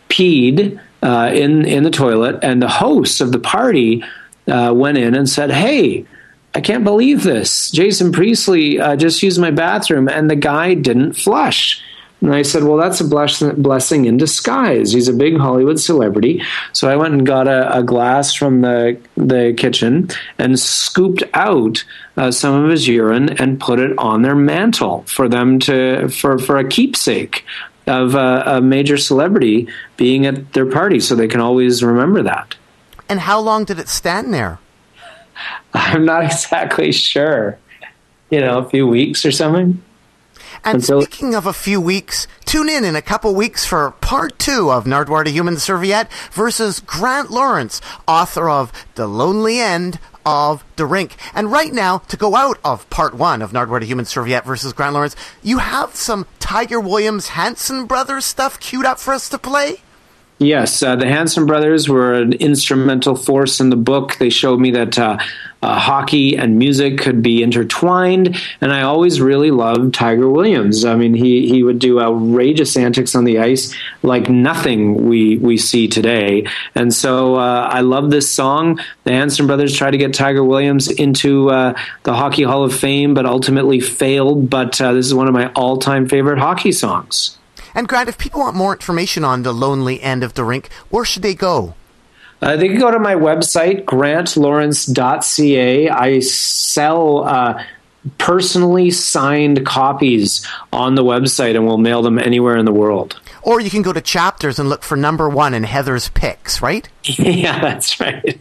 [0.08, 4.02] peed in in the toilet, and the host of the party
[4.46, 6.06] went in and said, "Hey."
[6.56, 7.70] I can't believe this.
[7.70, 11.82] Jason Priestley uh, just used my bathroom and the guy didn't flush.
[12.22, 14.90] And I said, Well, that's a bless- blessing in disguise.
[14.90, 16.42] He's a big Hollywood celebrity.
[16.72, 20.08] So I went and got a, a glass from the, the kitchen
[20.38, 21.84] and scooped out
[22.16, 26.38] uh, some of his urine and put it on their mantle for them to, for,
[26.38, 27.44] for a keepsake
[27.86, 29.68] of a, a major celebrity
[29.98, 32.56] being at their party so they can always remember that.
[33.10, 34.58] And how long did it stand there?
[35.74, 37.58] I'm not exactly sure.
[38.30, 39.82] You know, a few weeks or something.
[40.64, 44.38] And Until- speaking of a few weeks, tune in in a couple weeks for part
[44.38, 50.64] two of Nardwuar the Human Serviette versus Grant Lawrence, author of The Lonely End of
[50.74, 51.16] the Rink.
[51.34, 54.72] And right now, to go out of part one of Nardwuar the Human Serviette versus
[54.72, 59.38] Grant Lawrence, you have some Tiger Williams Hanson Brothers stuff queued up for us to
[59.38, 59.82] play?
[60.38, 64.16] Yes, uh, the Hanson brothers were an instrumental force in the book.
[64.18, 65.18] They showed me that uh,
[65.62, 70.84] uh, hockey and music could be intertwined, and I always really loved Tiger Williams.
[70.84, 75.56] I mean, he he would do outrageous antics on the ice like nothing we we
[75.56, 76.46] see today.
[76.74, 78.78] And so uh, I love this song.
[79.04, 81.72] The Hanson brothers tried to get Tiger Williams into uh,
[82.02, 84.50] the Hockey Hall of Fame, but ultimately failed.
[84.50, 87.35] But uh, this is one of my all time favorite hockey songs.
[87.76, 91.04] And Grant, if people want more information on The Lonely End of the Rink, where
[91.04, 91.74] should they go?
[92.40, 95.90] Uh, they can go to my website, grantlawrence.ca.
[95.90, 97.62] I sell uh,
[98.16, 103.20] personally signed copies on the website and we'll mail them anywhere in the world.
[103.42, 106.88] Or you can go to chapters and look for number one in Heather's Picks, right?
[107.04, 108.40] yeah, that's right.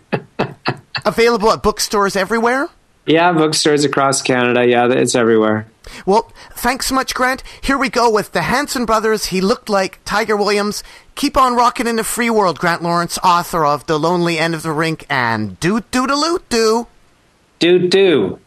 [1.06, 2.70] Available at bookstores everywhere?
[3.06, 4.66] Yeah, bookstores across Canada.
[4.66, 5.68] Yeah, it's everywhere.
[6.06, 7.44] Well, thanks so much, Grant.
[7.62, 9.28] Here we go with the Hanson brothers.
[9.28, 10.84] He looked like Tiger Williams.
[11.16, 14.64] Keep on rocking in the free world, Grant Lawrence, author of The Lonely End of
[14.64, 16.88] the Rink and Doo Doodaloo Doo.
[17.60, 18.40] Doo doo.